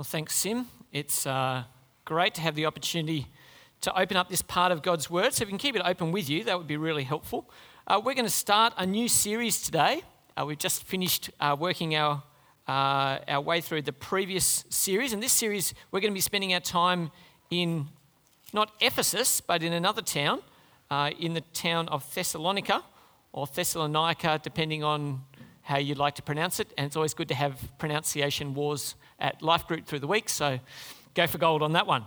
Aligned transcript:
Well, 0.00 0.06
thanks, 0.06 0.34
Sim. 0.34 0.66
It's 0.92 1.26
uh, 1.26 1.64
great 2.06 2.32
to 2.36 2.40
have 2.40 2.54
the 2.54 2.64
opportunity 2.64 3.26
to 3.82 4.00
open 4.00 4.16
up 4.16 4.30
this 4.30 4.40
part 4.40 4.72
of 4.72 4.80
God's 4.80 5.10
Word. 5.10 5.34
So, 5.34 5.42
if 5.42 5.48
you 5.48 5.52
can 5.52 5.58
keep 5.58 5.76
it 5.76 5.82
open 5.84 6.10
with 6.10 6.30
you, 6.30 6.42
that 6.44 6.56
would 6.56 6.66
be 6.66 6.78
really 6.78 7.04
helpful. 7.04 7.50
Uh, 7.86 8.00
we're 8.02 8.14
going 8.14 8.24
to 8.24 8.30
start 8.30 8.72
a 8.78 8.86
new 8.86 9.08
series 9.08 9.60
today. 9.60 10.00
Uh, 10.38 10.46
we've 10.46 10.56
just 10.56 10.84
finished 10.84 11.28
uh, 11.38 11.54
working 11.60 11.96
our, 11.96 12.22
uh, 12.66 13.18
our 13.28 13.42
way 13.42 13.60
through 13.60 13.82
the 13.82 13.92
previous 13.92 14.64
series. 14.70 15.12
And 15.12 15.22
this 15.22 15.34
series, 15.34 15.74
we're 15.92 16.00
going 16.00 16.14
to 16.14 16.16
be 16.16 16.22
spending 16.22 16.54
our 16.54 16.60
time 16.60 17.10
in 17.50 17.86
not 18.54 18.72
Ephesus, 18.80 19.42
but 19.42 19.62
in 19.62 19.74
another 19.74 20.00
town, 20.00 20.40
uh, 20.90 21.10
in 21.20 21.34
the 21.34 21.42
town 21.52 21.88
of 21.88 22.10
Thessalonica 22.14 22.82
or 23.34 23.46
Thessalonica, 23.46 24.40
depending 24.42 24.82
on 24.82 25.24
how 25.70 25.78
you'd 25.78 25.98
like 25.98 26.16
to 26.16 26.22
pronounce 26.22 26.58
it. 26.58 26.72
And 26.76 26.86
it's 26.86 26.96
always 26.96 27.14
good 27.14 27.28
to 27.28 27.34
have 27.34 27.56
pronunciation 27.78 28.54
wars 28.54 28.96
at 29.20 29.40
Life 29.40 29.68
Group 29.68 29.86
through 29.86 30.00
the 30.00 30.08
week, 30.08 30.28
so 30.28 30.58
go 31.14 31.28
for 31.28 31.38
gold 31.38 31.62
on 31.62 31.72
that 31.72 31.86
one. 31.86 32.06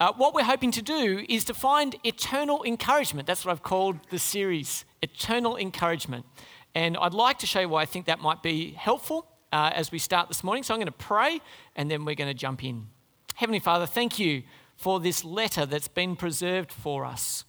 Uh, 0.00 0.12
what 0.16 0.34
we're 0.34 0.42
hoping 0.42 0.72
to 0.72 0.82
do 0.82 1.24
is 1.28 1.44
to 1.44 1.54
find 1.54 1.94
eternal 2.02 2.64
encouragement. 2.64 3.28
That's 3.28 3.44
what 3.44 3.52
I've 3.52 3.62
called 3.62 4.00
the 4.10 4.18
series, 4.18 4.84
Eternal 5.00 5.56
Encouragement. 5.56 6.26
And 6.74 6.96
I'd 6.96 7.14
like 7.14 7.38
to 7.38 7.46
show 7.46 7.60
you 7.60 7.68
why 7.68 7.82
I 7.82 7.86
think 7.86 8.06
that 8.06 8.18
might 8.18 8.42
be 8.42 8.72
helpful 8.72 9.28
uh, 9.52 9.70
as 9.72 9.92
we 9.92 10.00
start 10.00 10.26
this 10.26 10.42
morning. 10.42 10.64
So 10.64 10.74
I'm 10.74 10.80
going 10.80 10.86
to 10.86 10.92
pray 10.92 11.40
and 11.76 11.88
then 11.88 12.04
we're 12.04 12.16
going 12.16 12.30
to 12.30 12.34
jump 12.34 12.64
in. 12.64 12.88
Heavenly 13.36 13.60
Father, 13.60 13.86
thank 13.86 14.18
you 14.18 14.42
for 14.76 14.98
this 14.98 15.24
letter 15.24 15.64
that's 15.64 15.86
been 15.86 16.16
preserved 16.16 16.72
for 16.72 17.04
us. 17.04 17.44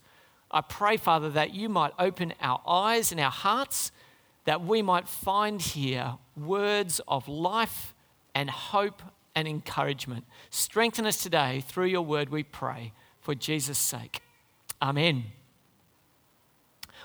I 0.48 0.60
pray, 0.60 0.96
Father, 0.96 1.28
that 1.30 1.52
you 1.52 1.68
might 1.68 1.92
open 1.98 2.34
our 2.40 2.62
eyes 2.64 3.10
and 3.10 3.20
our 3.20 3.32
hearts 3.32 3.90
that 4.46 4.64
we 4.64 4.80
might 4.80 5.06
find 5.06 5.60
here 5.60 6.14
words 6.36 7.00
of 7.06 7.28
life 7.28 7.94
and 8.34 8.48
hope 8.48 9.02
and 9.34 9.46
encouragement. 9.46 10.24
Strengthen 10.50 11.04
us 11.04 11.22
today 11.22 11.62
through 11.66 11.86
your 11.86 12.02
word, 12.02 12.30
we 12.30 12.42
pray, 12.42 12.92
for 13.20 13.34
Jesus' 13.34 13.78
sake. 13.78 14.20
Amen. 14.80 15.24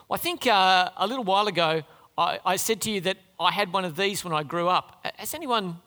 Well, 0.08 0.16
I 0.16 0.18
think 0.18 0.48
uh, 0.48 0.92
a 0.96 1.08
little 1.08 1.24
while 1.24 1.48
ago 1.48 1.82
I, 2.18 2.40
I, 2.46 2.56
said 2.58 2.82
to 2.82 2.92
you 2.92 3.02
that 3.02 3.18
I 3.40 3.52
had 3.52 3.74
one 3.74 3.86
of 3.86 3.96
these 3.96 4.24
when 4.24 4.34
I 4.34 4.44
grew 4.44 4.68
up. 4.68 5.06
Has 5.18 5.34
anyone 5.34 5.78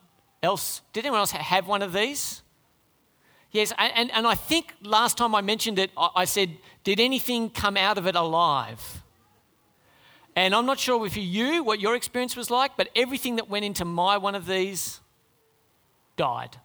else, 0.43 0.81
did 0.93 1.05
anyone 1.05 1.19
else 1.19 1.31
have 1.31 1.67
one 1.67 1.81
of 1.81 1.93
these? 1.93 2.41
Yes, 3.51 3.71
and, 3.77 4.11
and 4.11 4.27
I 4.27 4.35
think 4.35 4.73
last 4.81 5.17
time 5.17 5.33
I 5.33 5.41
mentioned 5.41 5.79
it, 5.79 5.89
I 5.95 6.25
said, 6.25 6.57
Did 6.83 6.99
anything 6.99 7.49
come 7.49 7.77
out 7.77 7.97
of 7.97 8.05
it 8.05 8.15
alive? 8.15 9.04
And 10.35 10.53
I'm 10.53 10.65
not 10.65 10.79
sure 10.79 11.05
if 11.05 11.15
you, 11.15 11.63
what 11.63 11.79
your 11.79 11.95
experience 11.95 12.35
was 12.35 12.51
like, 12.51 12.75
but 12.75 12.89
everything 12.95 13.37
that 13.37 13.49
went 13.49 13.63
into 13.63 13.85
my 13.85 14.17
one 14.17 14.35
of 14.35 14.45
these 14.45 14.99
died. 16.17 16.57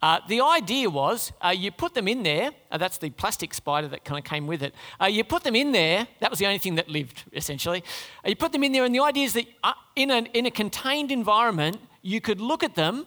Uh, 0.00 0.20
the 0.28 0.40
idea 0.40 0.88
was 0.88 1.32
uh, 1.42 1.48
you 1.48 1.72
put 1.72 1.92
them 1.94 2.06
in 2.06 2.22
there, 2.22 2.52
uh, 2.70 2.78
that's 2.78 2.98
the 2.98 3.10
plastic 3.10 3.52
spider 3.52 3.88
that 3.88 4.04
kind 4.04 4.18
of 4.18 4.24
came 4.24 4.46
with 4.46 4.62
it. 4.62 4.72
Uh, 5.00 5.06
you 5.06 5.24
put 5.24 5.42
them 5.42 5.56
in 5.56 5.72
there, 5.72 6.06
that 6.20 6.30
was 6.30 6.38
the 6.38 6.46
only 6.46 6.58
thing 6.58 6.76
that 6.76 6.88
lived, 6.88 7.24
essentially. 7.32 7.82
Uh, 8.24 8.28
you 8.28 8.36
put 8.36 8.52
them 8.52 8.62
in 8.62 8.70
there, 8.70 8.84
and 8.84 8.94
the 8.94 9.00
idea 9.00 9.24
is 9.24 9.32
that 9.32 9.46
uh, 9.64 9.72
in, 9.96 10.10
an, 10.12 10.26
in 10.26 10.46
a 10.46 10.50
contained 10.52 11.10
environment, 11.10 11.80
you 12.02 12.20
could 12.20 12.40
look 12.40 12.62
at 12.62 12.76
them 12.76 13.06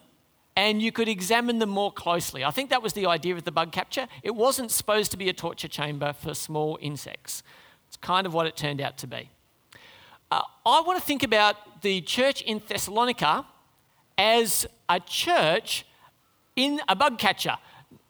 and 0.57 0.81
you 0.81 0.91
could 0.91 1.07
examine 1.07 1.59
them 1.59 1.69
more 1.69 1.93
closely. 1.93 2.43
I 2.43 2.51
think 2.51 2.69
that 2.71 2.83
was 2.83 2.91
the 2.91 3.05
idea 3.05 3.35
of 3.35 3.45
the 3.45 3.53
bug 3.53 3.71
capture. 3.71 4.07
It 4.21 4.35
wasn't 4.35 4.69
supposed 4.69 5.11
to 5.11 5.17
be 5.17 5.29
a 5.29 5.33
torture 5.33 5.69
chamber 5.69 6.11
for 6.11 6.33
small 6.33 6.77
insects, 6.81 7.41
it's 7.87 7.97
kind 7.97 8.27
of 8.27 8.33
what 8.33 8.47
it 8.47 8.57
turned 8.57 8.81
out 8.81 8.97
to 8.97 9.07
be. 9.07 9.29
Uh, 10.31 10.41
I 10.65 10.81
want 10.81 10.97
to 10.97 11.05
think 11.05 11.23
about 11.23 11.81
the 11.81 11.99
church 12.01 12.41
in 12.41 12.61
Thessalonica 12.65 13.45
as 14.17 14.65
a 14.87 14.99
church 15.01 15.85
in 16.55 16.79
a 16.87 16.95
bug 16.95 17.19
catcher, 17.19 17.57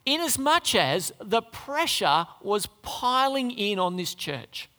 in 0.05 0.21
as 0.21 0.37
much 0.37 0.75
as 0.75 1.11
the 1.19 1.41
pressure 1.41 2.27
was 2.41 2.67
piling 2.83 3.49
in 3.49 3.79
on 3.79 3.95
this 3.95 4.13
church. 4.13 4.69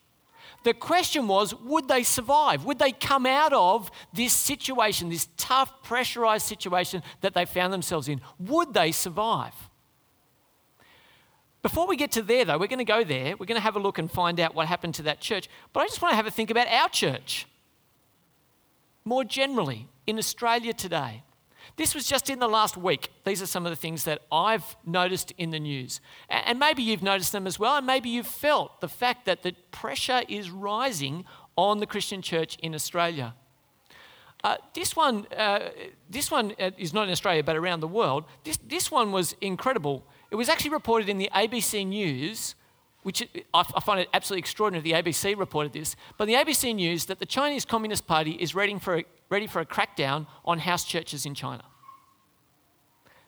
The 0.62 0.72
question 0.72 1.26
was 1.26 1.52
would 1.52 1.88
they 1.88 2.04
survive? 2.04 2.64
Would 2.64 2.78
they 2.78 2.92
come 2.92 3.26
out 3.26 3.52
of 3.52 3.90
this 4.12 4.32
situation, 4.32 5.08
this 5.08 5.26
tough, 5.36 5.82
pressurized 5.82 6.46
situation 6.46 7.02
that 7.22 7.34
they 7.34 7.44
found 7.44 7.72
themselves 7.72 8.08
in? 8.08 8.20
Would 8.38 8.72
they 8.72 8.92
survive? 8.92 9.54
Before 11.62 11.86
we 11.86 11.96
get 11.96 12.10
to 12.12 12.22
there, 12.22 12.44
though, 12.44 12.58
we're 12.58 12.66
going 12.66 12.78
to 12.78 12.84
go 12.84 13.04
there. 13.04 13.36
We're 13.36 13.46
going 13.46 13.56
to 13.56 13.60
have 13.60 13.76
a 13.76 13.80
look 13.80 13.98
and 13.98 14.10
find 14.10 14.40
out 14.40 14.54
what 14.54 14.66
happened 14.66 14.94
to 14.96 15.02
that 15.04 15.20
church. 15.20 15.48
But 15.72 15.80
I 15.80 15.86
just 15.86 16.02
want 16.02 16.12
to 16.12 16.16
have 16.16 16.26
a 16.26 16.30
think 16.30 16.50
about 16.50 16.66
our 16.66 16.88
church. 16.88 17.46
More 19.04 19.24
generally, 19.24 19.88
in 20.06 20.18
Australia 20.18 20.72
today. 20.72 21.22
This 21.76 21.94
was 21.94 22.06
just 22.06 22.28
in 22.28 22.40
the 22.40 22.48
last 22.48 22.76
week. 22.76 23.10
These 23.24 23.40
are 23.40 23.46
some 23.46 23.64
of 23.64 23.70
the 23.70 23.76
things 23.76 24.04
that 24.04 24.22
I've 24.30 24.76
noticed 24.84 25.32
in 25.38 25.50
the 25.50 25.60
news. 25.60 26.00
And 26.28 26.58
maybe 26.58 26.82
you've 26.82 27.02
noticed 27.02 27.32
them 27.32 27.46
as 27.46 27.58
well, 27.58 27.76
and 27.76 27.86
maybe 27.86 28.08
you've 28.10 28.26
felt 28.26 28.80
the 28.80 28.88
fact 28.88 29.24
that 29.26 29.42
the 29.42 29.54
pressure 29.70 30.22
is 30.28 30.50
rising 30.50 31.24
on 31.56 31.78
the 31.78 31.86
Christian 31.86 32.20
church 32.22 32.56
in 32.56 32.74
Australia. 32.74 33.34
Uh, 34.44 34.56
this 34.74 34.96
one, 34.96 35.26
uh, 35.36 35.70
this 36.10 36.30
one 36.30 36.52
uh, 36.58 36.72
is 36.76 36.92
not 36.92 37.04
in 37.04 37.12
Australia, 37.12 37.44
but 37.44 37.54
around 37.54 37.78
the 37.78 37.88
world. 37.88 38.24
This, 38.42 38.58
this 38.66 38.90
one 38.90 39.12
was 39.12 39.36
incredible. 39.40 40.04
It 40.32 40.36
was 40.36 40.48
actually 40.48 40.70
reported 40.70 41.10
in 41.10 41.18
the 41.18 41.28
ABC 41.34 41.86
News, 41.86 42.54
which 43.02 43.22
I 43.52 43.62
find 43.62 44.00
it 44.00 44.08
absolutely 44.14 44.38
extraordinary. 44.38 44.82
The 44.82 44.92
ABC 44.92 45.38
reported 45.38 45.74
this, 45.74 45.94
but 46.16 46.24
the 46.24 46.32
ABC 46.32 46.74
News 46.74 47.04
that 47.04 47.18
the 47.18 47.26
Chinese 47.26 47.66
Communist 47.66 48.06
Party 48.06 48.30
is 48.30 48.54
ready 48.54 48.78
for 48.78 49.00
a, 49.00 49.04
ready 49.28 49.46
for 49.46 49.60
a 49.60 49.66
crackdown 49.66 50.26
on 50.46 50.60
house 50.60 50.86
churches 50.86 51.26
in 51.26 51.34
China. 51.34 51.62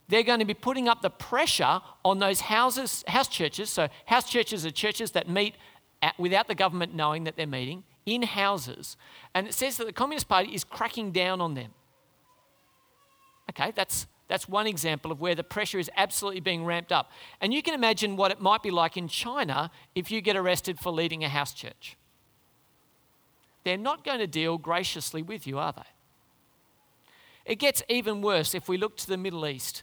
They're 0.09 0.23
going 0.23 0.39
to 0.39 0.47
be 0.47 0.55
putting 0.55 0.89
up 0.89 1.03
the 1.03 1.11
pressure 1.11 1.83
on 2.07 2.21
those 2.21 2.41
houses, 2.41 3.05
house 3.07 3.29
churches. 3.29 3.69
So, 3.69 3.89
house 4.07 4.31
churches 4.31 4.65
are 4.65 4.71
churches 4.71 5.11
that 5.11 5.29
meet 5.29 5.57
at, 6.01 6.19
without 6.19 6.49
the 6.49 6.55
government 6.55 6.95
knowing 6.95 7.25
that 7.25 7.37
they're 7.37 7.47
meeting 7.47 7.85
in 8.07 8.23
houses. 8.23 8.97
And 9.35 9.47
it 9.47 9.53
says 9.53 9.77
that 9.77 9.87
the 9.87 9.93
Communist 9.93 10.27
Party 10.27 10.55
is 10.55 10.65
cracking 10.65 11.13
down 11.13 11.43
on 11.43 11.53
them. 11.53 11.73
Okay, 13.51 13.73
that's 13.77 14.07
that's 14.29 14.49
one 14.49 14.67
example 14.67 15.13
of 15.13 15.21
where 15.21 15.35
the 15.35 15.45
pressure 15.45 15.79
is 15.79 15.91
absolutely 15.97 16.41
being 16.41 16.65
ramped 16.65 16.93
up. 16.93 17.11
And 17.41 17.53
you 17.53 17.63
can 17.63 17.75
imagine 17.75 18.17
what 18.17 18.31
it 18.31 18.41
might 18.41 18.63
be 18.63 18.71
like 18.71 18.97
in 18.97 19.09
China 19.09 19.71
if 19.95 20.11
you 20.11 20.21
get 20.21 20.37
arrested 20.37 20.79
for 20.79 20.91
leading 20.91 21.23
a 21.25 21.29
house 21.29 21.53
church. 21.53 21.97
They're 23.65 23.77
not 23.77 24.05
going 24.05 24.19
to 24.19 24.27
deal 24.27 24.59
graciously 24.59 25.23
with 25.23 25.47
you, 25.47 25.59
are 25.59 25.73
they? 25.73 25.83
It 27.45 27.57
gets 27.57 27.83
even 27.89 28.23
worse 28.23 28.55
if 28.55 28.69
we 28.69 28.79
look 28.79 28.97
to 28.99 29.07
the 29.07 29.19
Middle 29.19 29.47
East. 29.47 29.83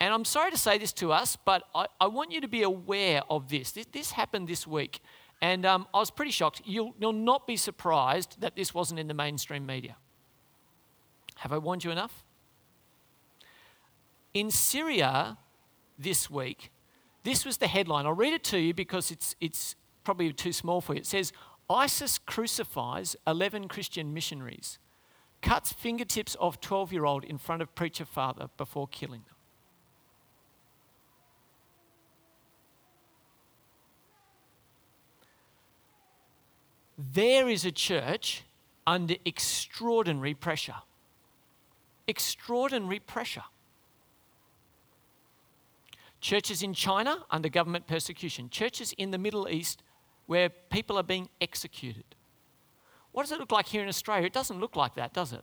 And 0.00 0.12
I'm 0.12 0.24
sorry 0.24 0.50
to 0.50 0.58
say 0.58 0.78
this 0.78 0.92
to 0.94 1.12
us, 1.12 1.36
but 1.36 1.64
I, 1.74 1.86
I 2.00 2.06
want 2.06 2.32
you 2.32 2.40
to 2.40 2.48
be 2.48 2.62
aware 2.62 3.22
of 3.28 3.48
this. 3.48 3.72
This, 3.72 3.86
this 3.92 4.10
happened 4.12 4.48
this 4.48 4.66
week. 4.66 5.00
And 5.42 5.66
um, 5.66 5.86
I 5.92 5.98
was 5.98 6.10
pretty 6.10 6.30
shocked. 6.30 6.62
You'll, 6.64 6.94
you'll 6.98 7.12
not 7.12 7.46
be 7.46 7.56
surprised 7.56 8.40
that 8.40 8.56
this 8.56 8.72
wasn't 8.72 9.00
in 9.00 9.08
the 9.08 9.14
mainstream 9.14 9.66
media. 9.66 9.96
Have 11.36 11.52
I 11.52 11.58
warned 11.58 11.84
you 11.84 11.90
enough? 11.90 12.23
In 14.34 14.50
Syria 14.50 15.38
this 15.96 16.28
week, 16.28 16.72
this 17.22 17.46
was 17.46 17.58
the 17.58 17.68
headline. 17.68 18.04
I'll 18.04 18.12
read 18.12 18.32
it 18.32 18.42
to 18.44 18.58
you 18.58 18.74
because 18.74 19.12
it's, 19.12 19.36
it's 19.40 19.76
probably 20.02 20.32
too 20.32 20.52
small 20.52 20.80
for 20.80 20.94
you. 20.94 20.98
It 20.98 21.06
says 21.06 21.32
ISIS 21.70 22.18
crucifies 22.18 23.16
11 23.26 23.68
Christian 23.68 24.12
missionaries, 24.12 24.80
cuts 25.40 25.72
fingertips 25.72 26.34
of 26.34 26.60
12 26.60 26.92
year 26.92 27.04
old 27.04 27.24
in 27.24 27.38
front 27.38 27.62
of 27.62 27.74
preacher 27.76 28.04
father 28.04 28.48
before 28.56 28.88
killing 28.88 29.22
them. 29.22 29.30
There 36.96 37.48
is 37.48 37.64
a 37.64 37.72
church 37.72 38.42
under 38.86 39.14
extraordinary 39.24 40.34
pressure. 40.34 40.82
Extraordinary 42.06 42.98
pressure. 42.98 43.44
Churches 46.24 46.62
in 46.62 46.72
China 46.72 47.22
under 47.30 47.50
government 47.50 47.86
persecution. 47.86 48.48
Churches 48.48 48.94
in 48.96 49.10
the 49.10 49.18
Middle 49.18 49.46
East 49.46 49.82
where 50.24 50.48
people 50.48 50.96
are 50.96 51.02
being 51.02 51.28
executed. 51.38 52.06
What 53.12 53.24
does 53.24 53.32
it 53.32 53.38
look 53.38 53.52
like 53.52 53.66
here 53.66 53.82
in 53.82 53.90
Australia? 53.90 54.24
It 54.24 54.32
doesn't 54.32 54.58
look 54.58 54.74
like 54.74 54.94
that, 54.94 55.12
does 55.12 55.34
it? 55.34 55.42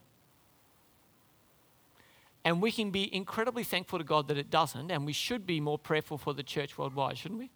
And 2.43 2.63
we 2.63 2.71
can 2.71 2.89
be 2.89 3.15
incredibly 3.15 3.63
thankful 3.63 3.99
to 3.99 4.03
God 4.03 4.27
that 4.29 4.39
it 4.39 4.49
doesn't, 4.49 4.89
and 4.89 5.05
we 5.05 5.13
should 5.13 5.45
be 5.45 5.61
more 5.61 5.77
prayerful 5.77 6.17
for 6.17 6.33
the 6.33 6.41
church 6.41 6.79
worldwide, 6.79 7.19
shouldn't 7.19 7.41
we? 7.41 7.51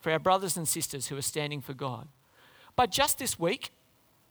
For 0.00 0.12
our 0.12 0.18
brothers 0.18 0.56
and 0.56 0.66
sisters 0.66 1.08
who 1.08 1.16
are 1.18 1.22
standing 1.22 1.60
for 1.60 1.74
God. 1.74 2.08
But 2.74 2.90
just 2.90 3.18
this 3.18 3.38
week, 3.38 3.70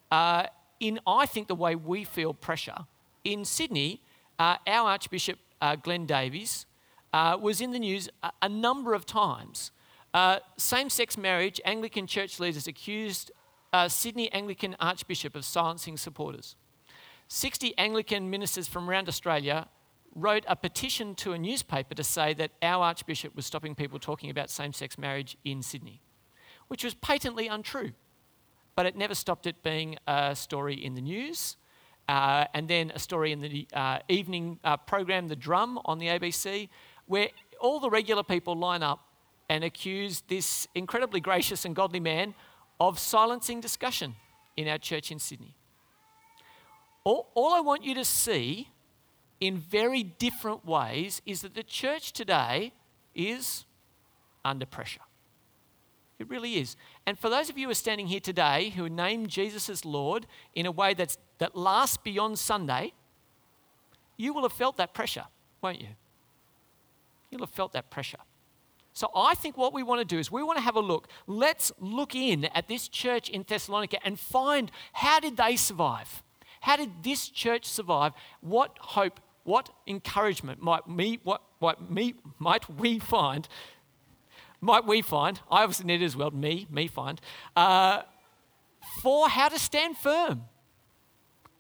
uh, 0.10 0.48
in 0.80 1.00
I 1.06 1.28
think 1.28 1.48
the 1.48 1.54
way 1.54 1.76
we 1.76 2.06
feel 2.06 2.34
pressure, 2.34 2.88
in 3.24 3.46
Sydney, 3.46 4.02
uh, 4.40 4.58
our 4.66 4.90
Archbishop 4.90 5.38
uh, 5.62 5.76
Glenn 5.76 6.08
Davies 6.08 6.66
uh, 7.14 7.38
was 7.40 7.62
in 7.62 7.72
the 7.72 7.80
news 7.80 8.10
a, 8.24 8.32
a 8.42 8.50
number 8.50 8.94
of 8.94 9.06
times. 9.06 9.72
Uh, 10.14 10.40
Same 10.58 10.90
sex 10.90 11.18
marriage, 11.18 11.62
Anglican 11.64 12.08
church 12.08 12.40
leaders 12.40 12.68
accused 12.68 13.32
uh, 13.72 13.88
Sydney 13.88 14.32
Anglican 14.32 14.76
Archbishop 14.80 15.36
of 15.36 15.46
silencing 15.46 15.98
supporters. 15.98 16.56
60 17.28 17.76
Anglican 17.78 18.30
ministers 18.30 18.68
from 18.68 18.90
around 18.90 19.08
Australia 19.08 19.68
wrote 20.16 20.44
a 20.48 20.56
petition 20.56 21.16
to 21.16 21.34
a 21.34 21.40
newspaper 21.40 21.96
to 21.96 22.04
say 22.04 22.34
that 22.36 22.52
our 22.62 22.84
Archbishop 22.84 23.36
was 23.36 23.46
stopping 23.46 23.74
people 23.74 23.98
talking 23.98 24.30
about 24.30 24.50
same 24.50 24.74
sex 24.74 24.98
marriage 24.98 25.38
in 25.44 25.64
Sydney, 25.64 26.02
which 26.68 26.84
was 26.84 26.94
patently 26.94 27.48
untrue. 27.48 27.92
But 28.76 28.86
it 28.86 28.96
never 28.96 29.16
stopped 29.16 29.48
it 29.48 29.64
being 29.64 29.98
a 30.08 30.36
story 30.36 30.76
in 30.76 30.94
the 30.94 31.02
news, 31.02 31.58
uh, 32.08 32.46
and 32.54 32.68
then 32.68 32.92
a 32.94 33.00
story 33.00 33.32
in 33.32 33.40
the 33.40 33.68
uh, 33.74 34.00
evening 34.10 34.60
uh, 34.64 34.78
program, 34.78 35.28
The 35.28 35.36
Drum, 35.36 35.80
on 35.86 36.00
the 36.00 36.08
ABC, 36.08 36.70
where 37.08 37.30
all 37.60 37.80
the 37.80 37.90
regular 37.90 38.24
people 38.24 38.56
line 38.56 38.84
up 38.84 39.06
and 39.50 39.64
accuse 39.64 40.22
this 40.28 40.68
incredibly 40.74 41.20
gracious 41.20 41.66
and 41.66 41.76
godly 41.76 42.00
man 42.00 42.34
of 42.80 43.00
silencing 43.00 43.62
discussion 43.62 44.16
in 44.58 44.68
our 44.68 44.78
church 44.78 45.12
in 45.12 45.20
Sydney. 45.20 45.56
All, 47.04 47.30
all 47.34 47.54
I 47.54 47.60
want 47.60 47.84
you 47.84 47.94
to 47.96 48.06
see 48.06 48.70
in 49.40 49.58
very 49.58 50.04
different 50.04 50.66
ways 50.66 51.22
is 51.26 51.42
that 51.42 51.54
the 51.54 51.64
church 51.64 52.14
today 52.14 52.74
is 53.14 53.66
under 54.46 54.66
pressure. 54.66 55.02
It 56.20 56.30
really 56.30 56.56
is. 56.56 56.78
And 57.06 57.20
for 57.20 57.30
those 57.30 57.50
of 57.50 57.58
you 57.58 57.68
who 57.68 57.72
are 57.72 57.76
standing 57.76 58.08
here 58.08 58.20
today 58.20 58.70
who 58.70 58.88
name 58.90 59.28
Jesus 59.28 59.70
as 59.70 59.84
Lord 59.84 60.26
in 60.56 60.66
a 60.66 60.72
way 60.72 60.94
that's, 60.94 61.18
that 61.40 61.56
lasts 61.56 61.98
beyond 61.98 62.40
Sunday, 62.40 62.94
you 64.16 64.34
will 64.34 64.44
have 64.44 64.54
felt 64.54 64.78
that 64.78 64.94
pressure, 64.94 65.26
won't 65.62 65.82
you? 65.82 65.90
You'll 67.34 67.42
have 67.42 67.50
felt 67.50 67.74
that 67.74 67.90
pressure. 67.90 68.20
So 68.94 69.10
I 69.16 69.34
think 69.34 69.58
what 69.58 69.74
we 69.74 69.82
want 69.82 70.00
to 70.02 70.06
do 70.06 70.20
is 70.20 70.32
we 70.32 70.44
want 70.44 70.58
to 70.58 70.64
have 70.64 70.76
a 70.76 70.80
look. 70.80 71.08
Let's 71.26 71.72
look 71.80 72.14
in 72.14 72.46
at 72.46 72.68
this 72.68 72.88
church 72.88 73.28
in 73.28 73.44
Thessalonica 73.48 73.98
and 74.06 74.20
find 74.20 74.72
how 74.94 75.20
did 75.20 75.36
they 75.36 75.56
survive? 75.56 76.22
How 76.62 76.76
did 76.76 76.92
this 77.02 77.28
church 77.28 77.66
survive? 77.66 78.14
What 78.42 78.78
hope, 78.80 79.20
what 79.46 79.72
encouragement 79.88 80.62
might 80.62 80.88
me, 80.88 81.20
what, 81.24 81.42
what 81.58 81.90
me, 81.90 82.14
might 82.38 82.70
we 82.70 83.00
find? 83.00 83.48
Might 84.62 84.86
we 84.86 85.02
find? 85.02 85.40
I 85.50 85.64
obviously 85.64 85.88
need 85.88 86.04
it 86.04 86.06
as 86.06 86.16
well. 86.16 86.30
Me, 86.30 86.68
me 86.70 86.88
find. 86.88 87.20
Uh, 87.56 88.04
for 89.02 89.28
how 89.28 89.50
to 89.50 89.58
stand 89.58 89.98
firm. 89.98 90.44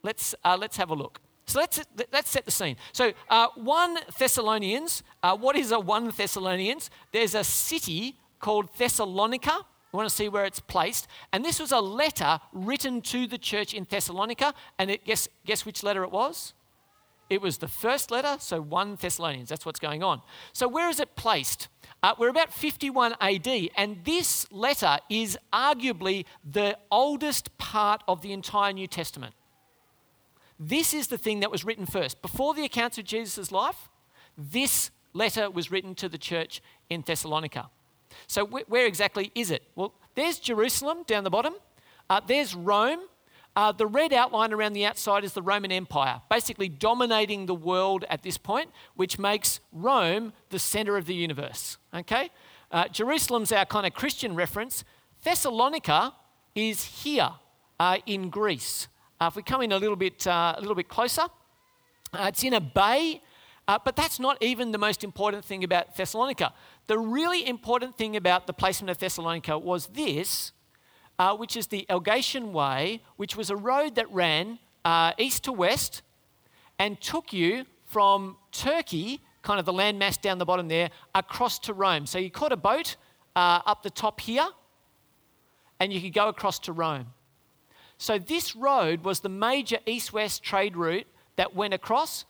Let's 0.03 0.35
uh, 0.45 0.55
let's 0.59 0.77
have 0.77 0.91
a 0.91 0.93
look. 0.93 1.19
So 1.45 1.59
let's, 1.59 1.81
let's 2.11 2.29
set 2.29 2.45
the 2.45 2.51
scene. 2.51 2.77
So, 2.93 3.11
uh, 3.29 3.47
1 3.55 3.97
Thessalonians, 4.17 5.03
uh, 5.21 5.35
what 5.35 5.55
is 5.55 5.71
a 5.71 5.79
1 5.79 6.13
Thessalonians? 6.15 6.89
There's 7.11 7.35
a 7.35 7.43
city 7.43 8.15
called 8.39 8.69
Thessalonica. 8.77 9.65
We 9.91 9.97
want 9.97 10.09
to 10.09 10.15
see 10.15 10.29
where 10.29 10.45
it's 10.45 10.59
placed. 10.59 11.07
And 11.31 11.43
this 11.43 11.59
was 11.59 11.71
a 11.71 11.79
letter 11.79 12.39
written 12.51 13.01
to 13.01 13.27
the 13.27 13.37
church 13.37 13.73
in 13.73 13.85
Thessalonica. 13.89 14.53
And 14.79 14.89
it, 14.89 15.05
guess, 15.05 15.27
guess 15.45 15.65
which 15.65 15.83
letter 15.83 16.03
it 16.03 16.11
was? 16.11 16.53
It 17.29 17.41
was 17.41 17.57
the 17.57 17.67
first 17.67 18.11
letter, 18.11 18.37
so 18.39 18.61
1 18.61 18.97
Thessalonians. 19.01 19.49
That's 19.49 19.65
what's 19.65 19.79
going 19.79 20.03
on. 20.03 20.21
So, 20.51 20.67
where 20.67 20.89
is 20.89 20.99
it 20.99 21.15
placed? 21.15 21.67
Uh, 22.01 22.13
we're 22.17 22.29
about 22.29 22.53
51 22.53 23.15
AD, 23.21 23.47
and 23.77 23.97
this 24.03 24.51
letter 24.51 24.97
is 25.09 25.37
arguably 25.51 26.25
the 26.43 26.77
oldest 26.91 27.57
part 27.57 28.03
of 28.07 28.21
the 28.21 28.33
entire 28.33 28.73
New 28.73 28.87
Testament. 28.87 29.33
This 30.65 30.93
is 30.93 31.07
the 31.07 31.17
thing 31.17 31.41
that 31.41 31.51
was 31.51 31.65
written 31.65 31.85
first. 31.85 32.21
Before 32.21 32.53
the 32.53 32.63
accounts 32.63 32.97
of 32.97 33.03
Jesus' 33.03 33.51
life, 33.51 33.89
this 34.37 34.91
letter 35.11 35.51
was 35.51 35.71
written 35.71 35.93
to 35.95 36.07
the 36.07 36.17
church 36.17 36.61
in 36.89 37.01
Thessalonica. 37.01 37.69
So, 38.27 38.45
wh- 38.45 38.69
where 38.69 38.85
exactly 38.85 39.29
is 39.35 39.51
it? 39.51 39.63
Well, 39.75 39.93
there's 40.15 40.39
Jerusalem 40.39 41.03
down 41.05 41.25
the 41.25 41.29
bottom, 41.29 41.55
uh, 42.09 42.21
there's 42.25 42.55
Rome. 42.55 42.99
Uh, 43.55 43.71
the 43.71 43.85
red 43.85 44.13
outline 44.13 44.51
around 44.51 44.73
the 44.73 44.83
outside 44.83 45.23
is 45.23 45.33
the 45.33 45.41
Roman 45.41 45.71
Empire, 45.71 46.21
basically 46.27 46.67
dominating 46.67 47.45
the 47.45 47.53
world 47.53 48.03
at 48.09 48.23
this 48.23 48.35
point, 48.35 48.71
which 48.95 49.19
makes 49.19 49.59
Rome 49.71 50.33
the 50.49 50.57
center 50.57 50.97
of 50.97 51.05
the 51.05 51.13
universe. 51.13 51.77
Okay? 51.93 52.31
Uh, 52.71 52.87
Jerusalem's 52.87 53.51
our 53.51 53.65
kind 53.65 53.85
of 53.85 53.93
Christian 53.93 54.33
reference. 54.33 54.83
Thessalonica 55.23 56.15
is 56.55 56.83
here 57.03 57.29
uh, 57.79 57.97
in 58.07 58.31
Greece. 58.31 58.87
Uh, 59.23 59.27
if 59.27 59.37
we 59.37 59.41
come 59.41 59.61
in 59.61 59.71
a 59.71 59.77
little 59.77 59.95
bit, 59.95 60.27
uh, 60.27 60.53
a 60.57 60.59
little 60.59 60.75
bit 60.75 60.89
closer, 60.89 61.21
uh, 61.21 62.25
it's 62.27 62.43
in 62.43 62.53
a 62.53 62.59
bay, 62.59 63.21
uh, 63.69 63.79
but 63.85 63.95
that's 63.95 64.19
not 64.19 64.35
even 64.43 64.73
the 64.73 64.77
most 64.77 65.01
important 65.01 65.45
thing 65.45 65.63
about 65.63 65.95
Thessalonica. 65.95 66.53
The 66.87 66.99
really 66.99 67.47
important 67.47 67.97
thing 67.97 68.17
about 68.17 68.47
the 68.47 68.53
placement 68.53 68.89
of 68.89 68.97
Thessalonica 68.97 69.57
was 69.57 69.87
this, 69.87 70.51
uh, 71.19 71.37
which 71.37 71.55
is 71.55 71.67
the 71.67 71.85
Egnatian 71.89 72.51
Way, 72.51 73.01
which 73.15 73.37
was 73.37 73.49
a 73.49 73.55
road 73.55 73.95
that 73.95 74.11
ran 74.11 74.59
east 75.17 75.45
to 75.45 75.53
west 75.53 76.01
and 76.77 76.99
took 76.99 77.31
you 77.31 77.63
from 77.85 78.35
Turkey, 78.51 79.21
kind 79.41 79.57
of 79.57 79.65
the 79.65 79.71
landmass 79.71 80.19
down 80.19 80.37
the 80.37 80.43
bottom 80.43 80.67
there, 80.67 80.89
across 81.15 81.59
to 81.59 81.73
Rome. 81.73 82.05
So 82.07 82.19
you 82.19 82.29
caught 82.29 82.51
a 82.51 82.57
boat 82.57 82.97
up 83.37 83.83
the 83.83 83.89
top 83.89 84.19
here, 84.19 84.49
and 85.79 85.93
you 85.93 86.01
could 86.01 86.13
go 86.13 86.27
across 86.27 86.59
to 86.59 86.73
Rome. 86.73 87.13
So, 88.03 88.19
this 88.19 88.53
road 88.53 89.05
was 89.05 89.21
the 89.21 89.29
major 89.29 89.77
east 89.85 90.11
west 90.11 90.43
trade 90.43 90.75
route 90.75 91.07
that 91.37 91.55
went 91.55 91.73
across. 91.73 92.25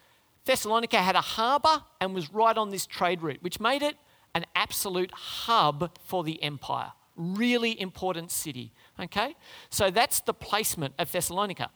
Thessalonica 0.45 0.97
had 0.97 1.15
a 1.15 1.21
harbour 1.21 1.81
and 1.99 2.13
was 2.13 2.31
right 2.31 2.55
on 2.55 2.69
this 2.69 2.85
trade 2.85 3.23
route, 3.23 3.41
which 3.41 3.59
made 3.59 3.81
it 3.81 3.95
an 4.35 4.45
absolute 4.53 5.09
hub 5.09 5.97
for 6.05 6.23
the 6.23 6.43
empire. 6.43 6.91
Really 7.15 7.81
important 7.81 8.29
city. 8.29 8.71
Okay? 8.99 9.35
So, 9.71 9.89
that's 9.89 10.19
the 10.19 10.33
placement 10.35 10.93
of 10.99 11.11
Thessalonica. 11.11 11.71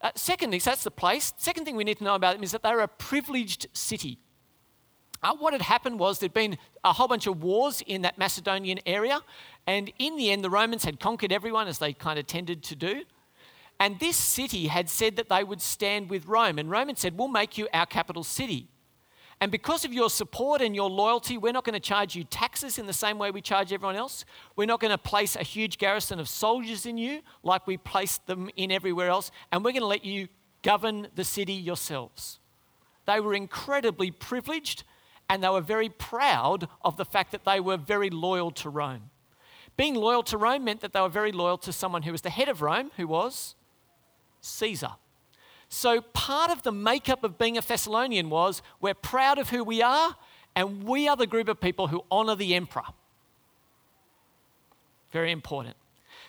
Uh, 0.00 0.12
secondly, 0.14 0.58
so 0.58 0.70
that's 0.70 0.84
the 0.84 0.90
place. 0.90 1.34
Second 1.36 1.66
thing 1.66 1.76
we 1.76 1.84
need 1.84 1.98
to 1.98 2.04
know 2.04 2.14
about 2.14 2.36
them 2.36 2.42
is 2.42 2.52
that 2.52 2.62
they're 2.62 2.80
a 2.80 2.88
privileged 2.88 3.66
city. 3.74 4.18
Uh, 5.22 5.36
what 5.36 5.52
had 5.52 5.60
happened 5.60 5.98
was 5.98 6.20
there'd 6.20 6.32
been 6.32 6.56
a 6.84 6.94
whole 6.94 7.06
bunch 7.06 7.26
of 7.26 7.42
wars 7.42 7.82
in 7.86 8.00
that 8.00 8.16
Macedonian 8.16 8.80
area, 8.86 9.20
and 9.66 9.92
in 9.98 10.16
the 10.16 10.30
end, 10.30 10.42
the 10.42 10.48
Romans 10.48 10.86
had 10.86 10.98
conquered 10.98 11.32
everyone, 11.32 11.68
as 11.68 11.76
they 11.76 11.92
kind 11.92 12.18
of 12.18 12.26
tended 12.26 12.62
to 12.62 12.74
do. 12.74 13.02
And 13.82 13.98
this 13.98 14.16
city 14.16 14.68
had 14.68 14.88
said 14.88 15.16
that 15.16 15.28
they 15.28 15.42
would 15.42 15.60
stand 15.60 16.08
with 16.08 16.26
Rome. 16.26 16.60
And 16.60 16.70
Rome 16.70 16.86
had 16.86 16.98
said, 16.98 17.18
We'll 17.18 17.26
make 17.26 17.58
you 17.58 17.66
our 17.74 17.84
capital 17.84 18.22
city. 18.22 18.68
And 19.40 19.50
because 19.50 19.84
of 19.84 19.92
your 19.92 20.08
support 20.08 20.62
and 20.62 20.72
your 20.72 20.88
loyalty, 20.88 21.36
we're 21.36 21.52
not 21.52 21.64
going 21.64 21.74
to 21.74 21.80
charge 21.80 22.14
you 22.14 22.22
taxes 22.22 22.78
in 22.78 22.86
the 22.86 22.92
same 22.92 23.18
way 23.18 23.32
we 23.32 23.40
charge 23.40 23.72
everyone 23.72 23.96
else. 23.96 24.24
We're 24.54 24.68
not 24.68 24.78
going 24.78 24.92
to 24.92 24.98
place 24.98 25.34
a 25.34 25.42
huge 25.42 25.78
garrison 25.78 26.20
of 26.20 26.28
soldiers 26.28 26.86
in 26.86 26.96
you 26.96 27.22
like 27.42 27.66
we 27.66 27.76
placed 27.76 28.24
them 28.28 28.50
in 28.54 28.70
everywhere 28.70 29.08
else. 29.08 29.32
And 29.50 29.64
we're 29.64 29.72
going 29.72 29.80
to 29.80 29.88
let 29.88 30.04
you 30.04 30.28
govern 30.62 31.08
the 31.16 31.24
city 31.24 31.52
yourselves. 31.52 32.38
They 33.04 33.18
were 33.18 33.34
incredibly 33.34 34.12
privileged 34.12 34.84
and 35.28 35.42
they 35.42 35.48
were 35.48 35.60
very 35.60 35.88
proud 35.88 36.68
of 36.82 36.96
the 36.96 37.04
fact 37.04 37.32
that 37.32 37.44
they 37.44 37.58
were 37.58 37.78
very 37.78 38.10
loyal 38.10 38.52
to 38.52 38.70
Rome. 38.70 39.10
Being 39.76 39.96
loyal 39.96 40.22
to 40.22 40.38
Rome 40.38 40.62
meant 40.62 40.82
that 40.82 40.92
they 40.92 41.00
were 41.00 41.08
very 41.08 41.32
loyal 41.32 41.58
to 41.58 41.72
someone 41.72 42.02
who 42.02 42.12
was 42.12 42.20
the 42.20 42.30
head 42.30 42.48
of 42.48 42.62
Rome, 42.62 42.92
who 42.96 43.08
was 43.08 43.56
Caesar. 44.42 44.90
So, 45.68 46.02
part 46.02 46.50
of 46.50 46.62
the 46.62 46.72
makeup 46.72 47.24
of 47.24 47.38
being 47.38 47.56
a 47.56 47.62
Thessalonian 47.62 48.28
was 48.28 48.60
we're 48.80 48.92
proud 48.92 49.38
of 49.38 49.48
who 49.48 49.64
we 49.64 49.80
are, 49.80 50.14
and 50.54 50.84
we 50.84 51.08
are 51.08 51.16
the 51.16 51.26
group 51.26 51.48
of 51.48 51.60
people 51.60 51.86
who 51.86 52.04
honor 52.10 52.34
the 52.34 52.54
emperor. 52.54 52.82
Very 55.10 55.32
important. 55.32 55.76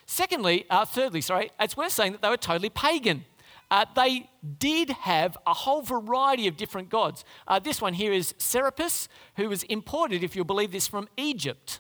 Secondly, 0.06 0.66
uh, 0.70 0.86
thirdly, 0.86 1.20
sorry, 1.20 1.52
it's 1.60 1.76
worth 1.76 1.92
saying 1.92 2.14
that 2.14 2.22
they 2.22 2.30
were 2.30 2.38
totally 2.38 2.70
pagan. 2.70 3.26
Uh, 3.72 3.86
they 3.96 4.30
did 4.60 4.92
have 4.92 5.38
a 5.48 5.54
whole 5.54 5.82
variety 5.82 6.48
of 6.48 6.56
different 6.56 6.90
gods. 6.90 7.26
Uh, 7.48 7.60
this 7.60 7.82
one 7.82 7.94
here 7.94 8.14
is 8.14 8.36
Serapis, 8.38 9.08
who 9.36 9.50
was 9.50 9.64
imported, 9.64 10.24
if 10.24 10.36
you'll 10.36 10.46
believe 10.46 10.72
this, 10.72 10.88
from 10.88 11.08
Egypt. 11.18 11.80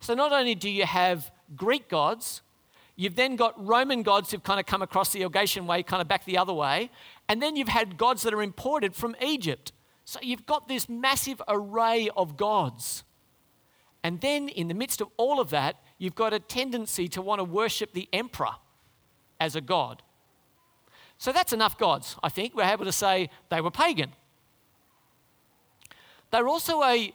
So 0.00 0.14
not 0.14 0.32
only 0.32 0.54
do 0.54 0.70
you 0.70 0.86
have 0.86 1.30
Greek 1.54 1.88
gods, 1.88 2.42
You've 3.00 3.16
then 3.16 3.34
got 3.34 3.54
Roman 3.56 4.02
gods 4.02 4.30
who've 4.30 4.42
kind 4.42 4.60
of 4.60 4.66
come 4.66 4.82
across 4.82 5.10
the 5.10 5.22
Egnatian 5.22 5.64
way, 5.64 5.82
kind 5.82 6.02
of 6.02 6.06
back 6.06 6.26
the 6.26 6.36
other 6.36 6.52
way. 6.52 6.90
And 7.30 7.40
then 7.40 7.56
you've 7.56 7.66
had 7.66 7.96
gods 7.96 8.24
that 8.24 8.34
are 8.34 8.42
imported 8.42 8.94
from 8.94 9.16
Egypt. 9.24 9.72
So 10.04 10.20
you've 10.22 10.44
got 10.44 10.68
this 10.68 10.86
massive 10.86 11.40
array 11.48 12.10
of 12.14 12.36
gods. 12.36 13.04
And 14.04 14.20
then 14.20 14.50
in 14.50 14.68
the 14.68 14.74
midst 14.74 15.00
of 15.00 15.08
all 15.16 15.40
of 15.40 15.48
that, 15.48 15.76
you've 15.96 16.14
got 16.14 16.34
a 16.34 16.38
tendency 16.38 17.08
to 17.08 17.22
want 17.22 17.38
to 17.38 17.44
worship 17.44 17.94
the 17.94 18.06
emperor 18.12 18.56
as 19.40 19.56
a 19.56 19.62
god. 19.62 20.02
So 21.16 21.32
that's 21.32 21.54
enough 21.54 21.78
gods, 21.78 22.16
I 22.22 22.28
think. 22.28 22.54
We're 22.54 22.64
able 22.64 22.84
to 22.84 22.92
say 22.92 23.30
they 23.48 23.62
were 23.62 23.70
pagan. 23.70 24.12
They're 26.32 26.48
also 26.48 26.82
a 26.82 27.14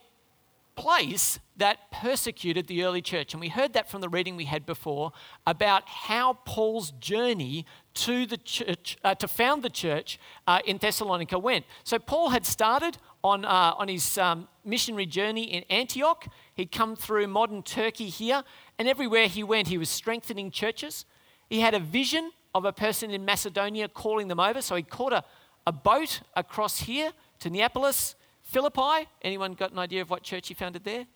place 0.75 1.39
that 1.57 1.91
persecuted 1.91 2.67
the 2.67 2.83
early 2.83 3.01
church. 3.01 3.33
And 3.33 3.41
we 3.41 3.49
heard 3.49 3.73
that 3.73 3.89
from 3.89 4.01
the 4.01 4.09
reading 4.09 4.35
we 4.35 4.45
had 4.45 4.65
before 4.65 5.11
about 5.47 5.87
how 5.87 6.33
Paul's 6.45 6.91
journey 6.91 7.65
to 7.95 8.25
the 8.25 8.37
church, 8.37 8.97
uh, 9.03 9.15
to 9.15 9.27
found 9.27 9.63
the 9.63 9.69
church 9.69 10.19
uh, 10.47 10.59
in 10.65 10.77
Thessalonica 10.77 11.39
went. 11.39 11.65
So 11.83 11.97
Paul 11.97 12.29
had 12.29 12.45
started 12.45 12.97
on, 13.23 13.45
uh, 13.45 13.73
on 13.77 13.87
his 13.87 14.17
um, 14.17 14.47
missionary 14.65 15.05
journey 15.05 15.43
in 15.43 15.63
Antioch. 15.69 16.27
He'd 16.53 16.71
come 16.71 16.95
through 16.95 17.27
modern 17.27 17.63
Turkey 17.63 18.09
here, 18.09 18.43
and 18.77 18.87
everywhere 18.87 19.27
he 19.27 19.43
went, 19.43 19.69
he 19.69 19.77
was 19.77 19.89
strengthening 19.89 20.51
churches. 20.51 21.05
He 21.49 21.61
had 21.61 21.73
a 21.73 21.79
vision 21.79 22.31
of 22.53 22.65
a 22.65 22.73
person 22.73 23.11
in 23.11 23.25
Macedonia 23.25 23.87
calling 23.87 24.27
them 24.27 24.39
over, 24.39 24.61
so 24.61 24.75
he 24.75 24.83
caught 24.83 25.13
a, 25.13 25.23
a 25.65 25.71
boat 25.71 26.21
across 26.35 26.79
here 26.81 27.11
to 27.39 27.49
Neapolis, 27.49 28.15
Philippi. 28.55 29.09
Anyone 29.21 29.53
got 29.53 29.73
an 29.73 29.79
idea 29.79 30.01
of 30.01 30.09
what 30.09 30.23
church 30.23 30.47
he 30.47 30.53
founded 30.53 30.85
there? 30.85 31.07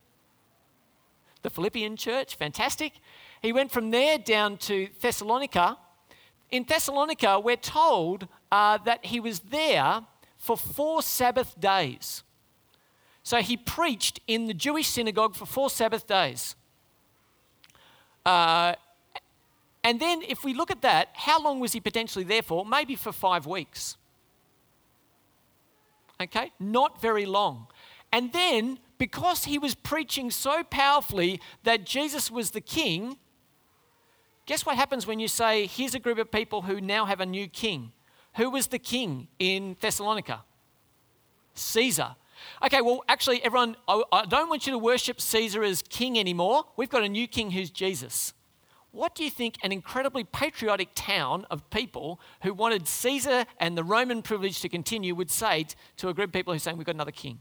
The 1.41 1.50
Philippian 1.50 1.96
church, 1.96 2.36
fantastic. 2.36 2.91
He 3.41 3.53
went 3.53 3.72
from 3.72 3.91
there 3.91 4.17
down 4.17 4.58
to 4.58 4.89
Thessalonica. 5.00 5.77
In 6.51 6.65
Thessalonica, 6.65 7.39
we're 7.39 7.55
told 7.55 8.27
uh, 8.51 8.77
that 8.79 9.05
he 9.05 9.22
was 9.22 9.39
there 9.39 10.01
for 10.36 10.58
four 10.58 11.01
Sabbath 11.01 11.58
days. 11.58 12.24
So 13.24 13.38
he 13.38 13.55
preached 13.55 14.19
in 14.27 14.48
the 14.48 14.53
Jewish 14.53 14.88
synagogue 14.88 15.34
for 15.34 15.46
four 15.46 15.69
Sabbath 15.69 16.05
days. 16.05 16.58
Uh, 18.25 18.74
and 19.86 19.98
then, 20.01 20.24
if 20.27 20.43
we 20.43 20.53
look 20.53 20.72
at 20.72 20.81
that, 20.81 21.08
how 21.13 21.41
long 21.41 21.62
was 21.62 21.72
he 21.72 21.79
potentially 21.79 22.25
there 22.25 22.41
for? 22.41 22.65
Maybe 22.65 22.96
for 22.96 23.13
five 23.13 23.48
weeks. 23.48 23.96
Okay? 26.21 26.51
Not 26.59 27.01
very 27.01 27.25
long. 27.25 27.67
And 28.11 28.33
then, 28.33 28.79
because 28.97 29.45
he 29.45 29.57
was 29.57 29.75
preaching 29.75 30.31
so 30.31 30.63
powerfully 30.63 31.39
that 31.63 31.85
Jesus 31.85 32.29
was 32.31 32.51
the 32.51 32.61
king, 32.61 33.17
guess 34.45 34.65
what 34.65 34.75
happens 34.75 35.05
when 35.05 35.19
you 35.19 35.27
say, 35.27 35.67
here's 35.67 35.95
a 35.95 35.99
group 35.99 36.17
of 36.17 36.31
people 36.31 36.63
who 36.63 36.81
now 36.81 37.05
have 37.05 37.19
a 37.19 37.25
new 37.25 37.47
king? 37.47 37.91
Who 38.35 38.49
was 38.49 38.67
the 38.67 38.79
king 38.79 39.27
in 39.38 39.75
Thessalonica? 39.79 40.43
Caesar. 41.53 42.15
Okay, 42.63 42.81
well, 42.81 43.03
actually, 43.07 43.43
everyone, 43.43 43.75
I, 43.88 44.25
don't 44.27 44.49
want 44.49 44.65
you 44.65 44.71
to 44.71 44.77
worship 44.77 45.19
Caesar 45.19 45.63
as 45.63 45.81
king 45.81 46.17
anymore. 46.17 46.65
We've 46.77 46.89
got 46.89 47.03
a 47.03 47.09
new 47.09 47.27
king 47.27 47.51
who's 47.51 47.69
Jesus. 47.69 48.33
What 48.91 49.13
do 49.13 49.24
you 49.24 49.29
think 49.29 49.58
an 49.63 49.72
incredibly 49.72 50.24
patriotic 50.24 50.89
town 50.96 51.46
of 51.51 51.69
people 51.69 52.19
who 52.41 52.53
wanted 52.53 52.88
Caesar 52.88 53.46
and 53.60 53.77
the 53.77 53.84
Roman 53.84 54.22
privilege 54.22 54.62
to 54.62 54.69
continue 54.69 55.13
would 55.13 55.29
say 55.29 55.67
to 55.98 56.10
a 56.10 56.13
group 56.13 56.29
of 56.29 56.34
people 56.34 56.53
who 56.53 56.55
are 56.55 56.60
saying, 56.60 56.77
We've 56.77 56.86
got 56.86 56.96
another 56.96 57.12
king? 57.12 57.39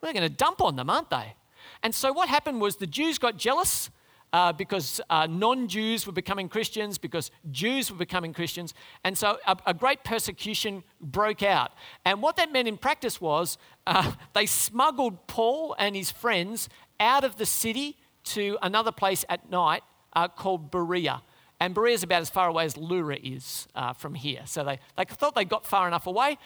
Well, 0.00 0.12
they're 0.12 0.20
going 0.20 0.30
to 0.30 0.34
dump 0.34 0.62
on 0.62 0.76
them, 0.76 0.88
aren't 0.88 1.10
they? 1.10 1.34
And 1.82 1.94
so 1.94 2.12
what 2.12 2.28
happened 2.28 2.60
was 2.60 2.76
the 2.76 2.86
Jews 2.86 3.18
got 3.18 3.36
jealous 3.36 3.90
uh, 4.32 4.52
because 4.52 5.00
uh, 5.10 5.26
non 5.30 5.68
Jews 5.68 6.06
were 6.06 6.12
becoming 6.12 6.48
Christians, 6.48 6.98
because 6.98 7.30
Jews 7.50 7.90
were 7.90 7.96
becoming 7.96 8.32
Christians. 8.32 8.74
And 9.04 9.16
so 9.16 9.38
a, 9.46 9.56
a, 9.66 9.74
great 9.74 10.02
persecution 10.02 10.82
broke 11.00 11.44
out. 11.44 11.70
And 12.04 12.20
what 12.20 12.36
that 12.36 12.50
meant 12.50 12.66
in 12.66 12.76
practice 12.76 13.20
was 13.20 13.58
uh, 13.86 14.12
they 14.32 14.46
smuggled 14.46 15.26
Paul 15.28 15.76
and 15.78 15.94
his 15.94 16.10
friends 16.10 16.68
out 16.98 17.22
of 17.22 17.36
the 17.36 17.46
city 17.46 17.96
to 18.24 18.58
another 18.62 18.90
place 18.90 19.24
at 19.28 19.50
night 19.50 19.82
uh, 20.14 20.28
called 20.28 20.70
Berea. 20.70 21.22
And 21.60 21.74
Berea 21.74 21.94
is 21.94 22.02
about 22.02 22.20
as 22.20 22.30
far 22.30 22.48
away 22.48 22.64
as 22.64 22.76
Leura 22.76 23.16
is 23.16 23.68
uh, 23.74 23.92
from 23.92 24.14
here. 24.14 24.42
So 24.44 24.64
they, 24.64 24.78
they 24.96 25.04
thought 25.04 25.34
they 25.34 25.44
got 25.44 25.66
far 25.66 25.86
enough 25.86 26.06
away, 26.06 26.38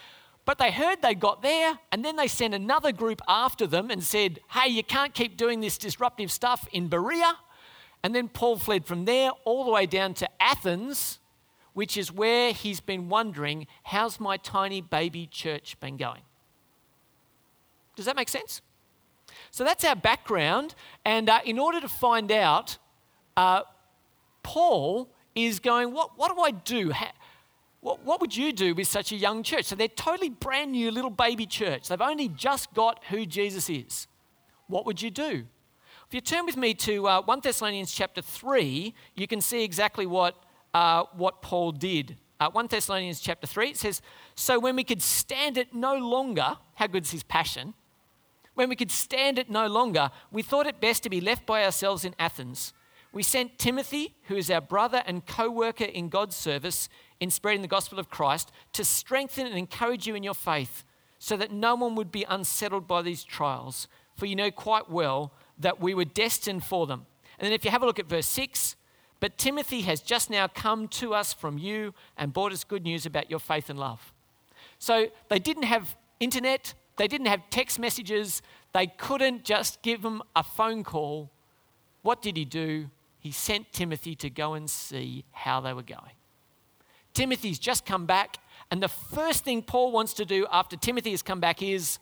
but 0.44 0.58
they 0.58 0.70
heard 0.70 1.02
they 1.02 1.14
got 1.14 1.42
there, 1.42 1.78
and 1.92 2.04
then 2.04 2.16
they 2.16 2.26
sent 2.26 2.54
another 2.54 2.92
group 2.92 3.20
after 3.28 3.66
them 3.66 3.90
and 3.90 4.02
said, 4.02 4.40
Hey, 4.50 4.70
you 4.70 4.82
can't 4.82 5.12
keep 5.14 5.36
doing 5.36 5.60
this 5.60 5.76
disruptive 5.76 6.30
stuff 6.30 6.66
in 6.72 6.88
Berea. 6.88 7.34
And 8.02 8.14
then 8.14 8.28
Paul 8.28 8.56
fled 8.56 8.86
from 8.86 9.04
there 9.04 9.30
all 9.44 9.64
the 9.64 9.70
way 9.70 9.86
down 9.86 10.14
to 10.14 10.28
Athens, 10.40 11.18
which 11.74 11.96
is 11.96 12.12
where 12.12 12.52
he's 12.52 12.80
been 12.80 13.08
wondering, 13.08 13.66
How's 13.84 14.20
my 14.20 14.36
tiny 14.36 14.80
baby 14.80 15.26
church 15.26 15.78
been 15.80 15.96
going? 15.96 16.22
Does 17.96 18.06
that 18.06 18.16
make 18.16 18.28
sense? 18.28 18.62
So 19.50 19.64
that's 19.64 19.84
our 19.84 19.96
background. 19.96 20.74
And 21.04 21.28
uh, 21.28 21.40
in 21.44 21.58
order 21.58 21.80
to 21.80 21.88
find 21.88 22.30
out 22.30 22.78
uh, 23.38 23.62
Paul 24.42 25.08
is 25.36 25.60
going, 25.60 25.92
what, 25.92 26.18
what 26.18 26.34
do 26.34 26.42
I 26.42 26.50
do? 26.50 26.90
How, 26.90 27.10
what, 27.80 28.04
what 28.04 28.20
would 28.20 28.36
you 28.36 28.52
do 28.52 28.74
with 28.74 28.88
such 28.88 29.12
a 29.12 29.16
young 29.16 29.44
church? 29.44 29.66
So 29.66 29.76
they're 29.76 29.86
totally 29.86 30.28
brand 30.28 30.72
new 30.72 30.90
little 30.90 31.10
baby 31.10 31.46
church. 31.46 31.86
They've 31.86 32.00
only 32.00 32.28
just 32.28 32.74
got 32.74 33.04
who 33.10 33.24
Jesus 33.24 33.70
is. 33.70 34.08
What 34.66 34.86
would 34.86 35.00
you 35.00 35.12
do? 35.12 35.44
If 36.08 36.14
you 36.14 36.20
turn 36.20 36.46
with 36.46 36.56
me 36.56 36.74
to 36.74 37.06
uh, 37.06 37.22
1 37.22 37.40
Thessalonians 37.40 37.92
chapter 37.92 38.22
3, 38.22 38.92
you 39.14 39.28
can 39.28 39.40
see 39.40 39.62
exactly 39.62 40.04
what, 40.04 40.34
uh, 40.74 41.04
what 41.12 41.40
Paul 41.40 41.70
did. 41.70 42.16
Uh, 42.40 42.50
1 42.50 42.66
Thessalonians 42.66 43.20
chapter 43.20 43.46
3, 43.46 43.70
it 43.70 43.76
says, 43.76 44.02
So 44.34 44.58
when 44.58 44.74
we 44.74 44.82
could 44.82 45.00
stand 45.02 45.58
it 45.58 45.72
no 45.72 45.94
longer, 45.94 46.56
how 46.74 46.88
good 46.88 47.04
is 47.04 47.12
his 47.12 47.22
passion? 47.22 47.74
When 48.54 48.68
we 48.68 48.74
could 48.74 48.90
stand 48.90 49.38
it 49.38 49.48
no 49.48 49.68
longer, 49.68 50.10
we 50.32 50.42
thought 50.42 50.66
it 50.66 50.80
best 50.80 51.04
to 51.04 51.08
be 51.08 51.20
left 51.20 51.46
by 51.46 51.62
ourselves 51.62 52.04
in 52.04 52.16
Athens 52.18 52.72
we 53.12 53.22
sent 53.22 53.58
Timothy, 53.58 54.14
who 54.24 54.36
is 54.36 54.50
our 54.50 54.60
brother 54.60 55.02
and 55.06 55.26
co 55.26 55.50
worker 55.50 55.84
in 55.84 56.08
God's 56.08 56.36
service 56.36 56.88
in 57.20 57.30
spreading 57.30 57.62
the 57.62 57.68
gospel 57.68 57.98
of 57.98 58.10
Christ, 58.10 58.52
to 58.74 58.84
strengthen 58.84 59.46
and 59.46 59.56
encourage 59.56 60.06
you 60.06 60.14
in 60.14 60.22
your 60.22 60.34
faith, 60.34 60.84
so 61.18 61.36
that 61.36 61.50
no 61.50 61.74
one 61.74 61.94
would 61.94 62.12
be 62.12 62.24
unsettled 62.28 62.86
by 62.86 63.02
these 63.02 63.24
trials. 63.24 63.88
For 64.14 64.26
you 64.26 64.36
know 64.36 64.50
quite 64.50 64.90
well 64.90 65.32
that 65.58 65.80
we 65.80 65.94
were 65.94 66.04
destined 66.04 66.64
for 66.64 66.86
them. 66.86 67.06
And 67.38 67.46
then 67.46 67.52
if 67.52 67.64
you 67.64 67.70
have 67.70 67.82
a 67.82 67.86
look 67.86 67.98
at 67.98 68.06
verse 68.06 68.26
6, 68.26 68.76
but 69.20 69.38
Timothy 69.38 69.82
has 69.82 70.00
just 70.00 70.30
now 70.30 70.46
come 70.46 70.86
to 70.88 71.14
us 71.14 71.32
from 71.32 71.58
you 71.58 71.94
and 72.16 72.32
brought 72.32 72.52
us 72.52 72.62
good 72.62 72.84
news 72.84 73.06
about 73.06 73.30
your 73.30 73.40
faith 73.40 73.68
and 73.68 73.78
love. 73.78 74.12
So 74.78 75.08
they 75.28 75.38
didn't 75.38 75.64
have 75.64 75.96
internet, 76.20 76.74
they 76.96 77.08
didn't 77.08 77.26
have 77.26 77.42
text 77.50 77.78
messages, 77.78 78.42
they 78.72 78.86
couldn't 78.86 79.44
just 79.44 79.82
give 79.82 80.02
them 80.02 80.22
a 80.36 80.42
phone 80.42 80.84
call. 80.84 81.30
What 82.02 82.22
did 82.22 82.36
he 82.36 82.44
do? 82.44 82.90
He 83.28 83.32
sent 83.32 83.70
Timothy 83.74 84.14
to 84.14 84.30
go 84.30 84.54
and 84.54 84.70
see 84.70 85.22
how 85.32 85.60
they 85.60 85.74
were 85.74 85.82
going. 85.82 86.16
Timothy's 87.12 87.58
just 87.58 87.84
come 87.84 88.06
back, 88.06 88.38
and 88.70 88.82
the 88.82 88.88
first 88.88 89.44
thing 89.44 89.60
Paul 89.60 89.92
wants 89.92 90.14
to 90.14 90.24
do 90.24 90.46
after 90.50 90.78
Timothy 90.78 91.10
has 91.10 91.20
come 91.20 91.38
back 91.38 91.62
is 91.62 91.98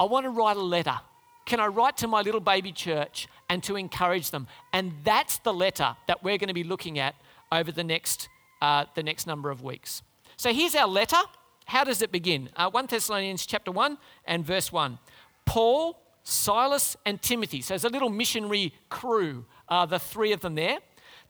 I 0.00 0.04
want 0.06 0.26
to 0.26 0.30
write 0.30 0.56
a 0.56 0.62
letter. 0.62 0.98
Can 1.46 1.60
I 1.60 1.68
write 1.68 1.96
to 1.98 2.08
my 2.08 2.22
little 2.22 2.40
baby 2.40 2.72
church 2.72 3.28
and 3.48 3.62
to 3.62 3.76
encourage 3.76 4.32
them? 4.32 4.48
And 4.72 4.94
that's 5.04 5.38
the 5.38 5.54
letter 5.54 5.94
that 6.08 6.24
we're 6.24 6.38
going 6.38 6.48
to 6.48 6.54
be 6.54 6.64
looking 6.64 6.98
at 6.98 7.14
over 7.52 7.70
the 7.70 7.84
next, 7.84 8.28
uh, 8.60 8.86
the 8.96 9.04
next 9.04 9.28
number 9.28 9.48
of 9.52 9.62
weeks. 9.62 10.02
So 10.36 10.52
here's 10.52 10.74
our 10.74 10.88
letter. 10.88 11.22
How 11.66 11.84
does 11.84 12.02
it 12.02 12.10
begin? 12.10 12.50
Uh, 12.56 12.68
1 12.68 12.86
Thessalonians 12.86 13.46
chapter 13.46 13.70
1 13.70 13.96
and 14.24 14.44
verse 14.44 14.72
1. 14.72 14.98
Paul, 15.46 16.02
Silas, 16.24 16.96
and 17.06 17.22
Timothy. 17.22 17.62
So 17.62 17.76
it's 17.76 17.84
a 17.84 17.88
little 17.88 18.10
missionary 18.10 18.74
crew 18.88 19.44
uh, 19.70 19.86
the 19.86 19.98
three 19.98 20.32
of 20.32 20.40
them 20.40 20.54
there, 20.54 20.78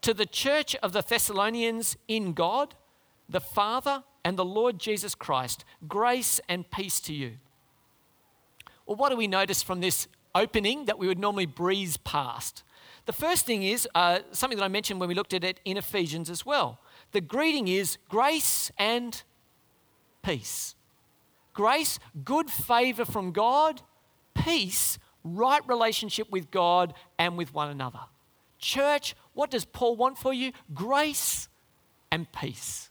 to 0.03 0.15
the 0.15 0.27
church 0.27 0.75
of 0.77 0.93
the 0.93 1.03
Thessalonians 1.03 1.97
in 2.09 2.33
God, 2.33 2.75
the 3.29 3.41
Father, 3.41 4.03
and 4.25 4.39
the 4.39 4.45
Lord 4.45 4.79
Jesus 4.79 5.15
Christ, 5.15 5.65
grace 5.87 6.41
and 6.49 6.71
peace 6.71 7.01
to 7.01 7.15
you. 7.15 7.33
Well, 8.87 8.97
what 8.97 9.11
do 9.11 9.17
we 9.17 9.29
notice 9.29 9.63
from 9.63 9.81
this 9.81 10.09
opening 10.35 10.87
that 10.87 10.99
we 10.99 11.07
would 11.07 11.19
normally 11.19 11.47
breeze 11.47 11.97
past? 11.99 12.63
The 13.07 13.13
first 13.13 13.47
thing 13.47 13.63
is 13.63 13.89
uh, 13.95 14.21
something 14.33 14.59
that 14.59 14.65
I 14.65 14.69
mentioned 14.69 15.01
when 15.01 15.09
we 15.09 15.15
looked 15.15 15.35
at 15.35 15.45
it 15.45 15.61
in 15.65 15.77
Ephesians 15.77 16.31
as 16.31 16.45
well. 16.45 16.81
The 17.13 17.21
greeting 17.21 17.69
is 17.69 17.99
grace 18.09 18.71
and 18.79 19.23
peace. 20.23 20.75
Grace, 21.53 21.99
good 22.25 22.51
favor 22.51 23.05
from 23.05 23.33
God, 23.33 23.83
peace, 24.35 24.99
right 25.25 25.67
relationship 25.67 26.31
with 26.31 26.51
God 26.51 26.95
and 27.19 27.37
with 27.37 27.53
one 27.53 27.69
another. 27.69 28.01
Church, 28.61 29.17
what 29.33 29.51
does 29.51 29.65
Paul 29.65 29.97
want 29.97 30.19
for 30.19 30.33
you? 30.33 30.53
Grace 30.75 31.49
and 32.13 32.31
peace. 32.33 32.91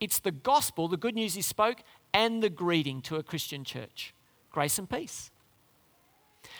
It's 0.00 0.18
the 0.18 0.32
gospel, 0.32 0.88
the 0.88 0.96
good 0.96 1.14
news 1.14 1.34
he 1.34 1.42
spoke, 1.42 1.82
and 2.12 2.42
the 2.42 2.50
greeting 2.50 3.00
to 3.02 3.16
a 3.16 3.22
Christian 3.22 3.64
church. 3.64 4.14
Grace 4.50 4.78
and 4.78 4.88
peace. 4.88 5.30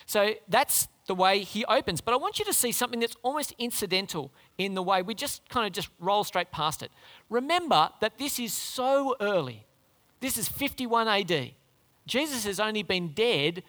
So 0.06 0.34
that's 0.48 0.88
the 1.06 1.14
way 1.14 1.40
he 1.40 1.64
opens. 1.66 2.00
But 2.00 2.14
I 2.14 2.16
want 2.16 2.38
you 2.38 2.44
to 2.44 2.52
see 2.52 2.72
something 2.72 3.00
that's 3.00 3.16
almost 3.22 3.54
incidental 3.58 4.32
in 4.58 4.74
the 4.74 4.82
way 4.82 5.02
we 5.02 5.14
just 5.14 5.48
kind 5.48 5.66
of 5.66 5.72
just 5.72 5.88
roll 6.00 6.24
straight 6.24 6.50
past 6.50 6.82
it. 6.82 6.90
Remember 7.30 7.90
that 8.00 8.18
this 8.18 8.38
is 8.38 8.52
so 8.52 9.16
early. 9.20 9.64
This 10.20 10.36
is 10.36 10.48
51 10.48 11.08
AD. 11.08 11.52
Jesus 12.06 12.44
has 12.44 12.60
only 12.60 12.82
been 12.82 13.08
dead 13.08 13.62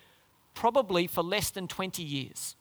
probably 0.53 1.07
for 1.07 1.23
less 1.23 1.49
than 1.51 1.67
20 1.67 2.03
years 2.03 2.56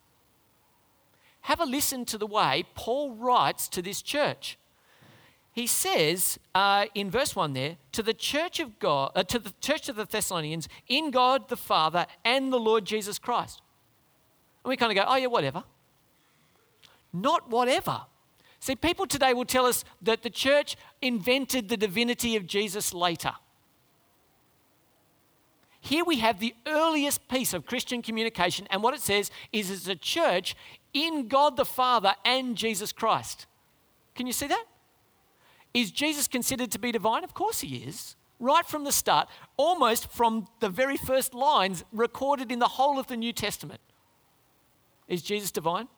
have 1.46 1.60
a 1.60 1.64
listen 1.64 2.04
to 2.04 2.18
the 2.18 2.26
way 2.26 2.64
Paul 2.74 3.14
writes 3.14 3.68
to 3.68 3.80
this 3.80 4.02
church. 4.02 4.58
He 5.52 5.68
says 5.68 6.40
uh, 6.56 6.86
in 6.92 7.08
verse 7.08 7.36
1 7.36 7.52
there, 7.52 7.76
to 7.92 8.02
the 8.02 8.12
church 8.12 8.58
of 8.58 8.80
God, 8.80 9.12
uh, 9.14 9.22
to 9.22 9.38
the 9.38 9.52
church 9.60 9.88
of 9.88 9.94
the 9.94 10.04
Thessalonians, 10.04 10.68
in 10.88 11.12
God 11.12 11.48
the 11.48 11.56
Father 11.56 12.06
and 12.24 12.52
the 12.52 12.58
Lord 12.58 12.84
Jesus 12.84 13.20
Christ. 13.20 13.62
And 14.64 14.70
we 14.70 14.76
kind 14.76 14.90
of 14.90 14.96
go, 14.96 15.08
oh, 15.08 15.14
yeah, 15.14 15.28
whatever. 15.28 15.62
Not 17.12 17.48
whatever. 17.48 18.00
See, 18.58 18.74
people 18.74 19.06
today 19.06 19.32
will 19.32 19.44
tell 19.44 19.66
us 19.66 19.84
that 20.02 20.24
the 20.24 20.30
church 20.30 20.76
invented 21.00 21.68
the 21.68 21.76
divinity 21.76 22.34
of 22.34 22.48
Jesus 22.48 22.92
later. 22.92 23.34
Here 25.80 26.04
we 26.04 26.16
have 26.16 26.40
the 26.40 26.56
earliest 26.66 27.28
piece 27.28 27.54
of 27.54 27.64
Christian 27.64 28.02
communication, 28.02 28.66
and 28.70 28.82
what 28.82 28.94
it 28.94 29.00
says 29.00 29.30
is 29.52 29.70
it's 29.70 29.86
a 29.86 29.94
church 29.94 30.56
in 30.92 31.28
God 31.28 31.56
the 31.56 31.64
Father 31.64 32.14
and 32.24 32.56
Jesus 32.56 32.92
Christ. 32.92 33.46
Can 34.14 34.26
you 34.26 34.32
see 34.32 34.46
that? 34.46 34.64
Is 35.74 35.90
Jesus 35.90 36.26
considered 36.26 36.70
to 36.72 36.78
be 36.78 36.90
divine? 36.92 37.22
Of 37.22 37.34
course 37.34 37.60
he 37.60 37.76
is. 37.76 38.16
right 38.38 38.66
from 38.66 38.84
the 38.84 38.92
start, 38.92 39.28
almost 39.56 40.10
from 40.12 40.46
the 40.60 40.68
very 40.68 40.96
first 40.96 41.34
lines 41.34 41.84
recorded 41.92 42.52
in 42.52 42.58
the 42.58 42.68
whole 42.68 42.98
of 42.98 43.06
the 43.06 43.16
New 43.16 43.32
Testament. 43.32 43.80
Is 45.08 45.22
Jesus 45.22 45.50
divine? 45.50 45.88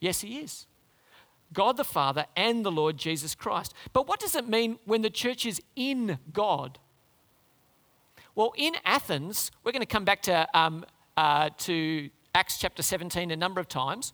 Yes, 0.00 0.20
he 0.20 0.38
is. 0.38 0.66
God 1.52 1.76
the 1.76 1.84
Father 1.84 2.26
and 2.36 2.64
the 2.64 2.72
Lord 2.72 2.96
Jesus 2.96 3.34
Christ. 3.34 3.74
But 3.92 4.08
what 4.08 4.18
does 4.18 4.34
it 4.34 4.48
mean 4.48 4.78
when 4.84 5.02
the 5.02 5.10
church 5.10 5.46
is 5.46 5.60
in 5.76 6.18
God? 6.32 6.78
Well, 8.34 8.52
in 8.56 8.74
Athens, 8.84 9.52
we're 9.62 9.72
going 9.72 9.80
to 9.80 9.86
come 9.86 10.04
back 10.04 10.22
to, 10.22 10.48
um, 10.58 10.84
uh, 11.16 11.50
to 11.58 12.10
Acts 12.34 12.58
chapter 12.58 12.82
17 12.82 13.30
a 13.30 13.36
number 13.36 13.60
of 13.60 13.68
times. 13.68 14.12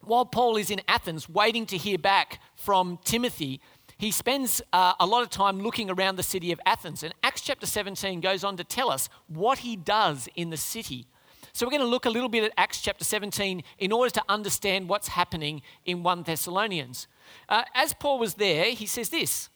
While 0.00 0.24
Paul 0.24 0.56
is 0.56 0.70
in 0.70 0.80
Athens 0.88 1.28
waiting 1.28 1.66
to 1.66 1.76
hear 1.76 1.98
back 1.98 2.40
from 2.54 2.98
Timothy, 3.04 3.60
he 3.98 4.10
spends 4.10 4.62
uh, 4.72 4.94
a 5.00 5.06
lot 5.06 5.22
of 5.22 5.30
time 5.30 5.60
looking 5.60 5.90
around 5.90 6.16
the 6.16 6.22
city 6.22 6.52
of 6.52 6.60
Athens. 6.64 7.02
And 7.02 7.14
Acts 7.22 7.40
chapter 7.40 7.66
17 7.66 8.20
goes 8.20 8.44
on 8.44 8.56
to 8.56 8.64
tell 8.64 8.90
us 8.90 9.08
what 9.26 9.58
he 9.58 9.76
does 9.76 10.28
in 10.36 10.50
the 10.50 10.56
city. 10.56 11.06
So 11.52 11.64
we're 11.66 11.70
going 11.70 11.82
to 11.82 11.88
look 11.88 12.04
a 12.04 12.10
little 12.10 12.28
bit 12.28 12.44
at 12.44 12.52
Acts 12.58 12.80
chapter 12.80 13.04
17 13.04 13.62
in 13.78 13.92
order 13.92 14.10
to 14.10 14.22
understand 14.28 14.88
what's 14.88 15.08
happening 15.08 15.62
in 15.86 16.02
1 16.02 16.24
Thessalonians. 16.24 17.08
Uh, 17.48 17.64
as 17.74 17.94
Paul 17.94 18.18
was 18.18 18.34
there, 18.34 18.66
he 18.66 18.86
says 18.86 19.08
this. 19.08 19.48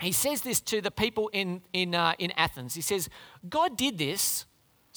He 0.00 0.12
says 0.12 0.42
this 0.42 0.60
to 0.60 0.80
the 0.80 0.90
people 0.90 1.28
in, 1.32 1.62
in, 1.72 1.94
uh, 1.94 2.12
in 2.18 2.30
Athens. 2.32 2.74
He 2.74 2.82
says, 2.82 3.08
God 3.48 3.76
did 3.76 3.98
this 3.98 4.44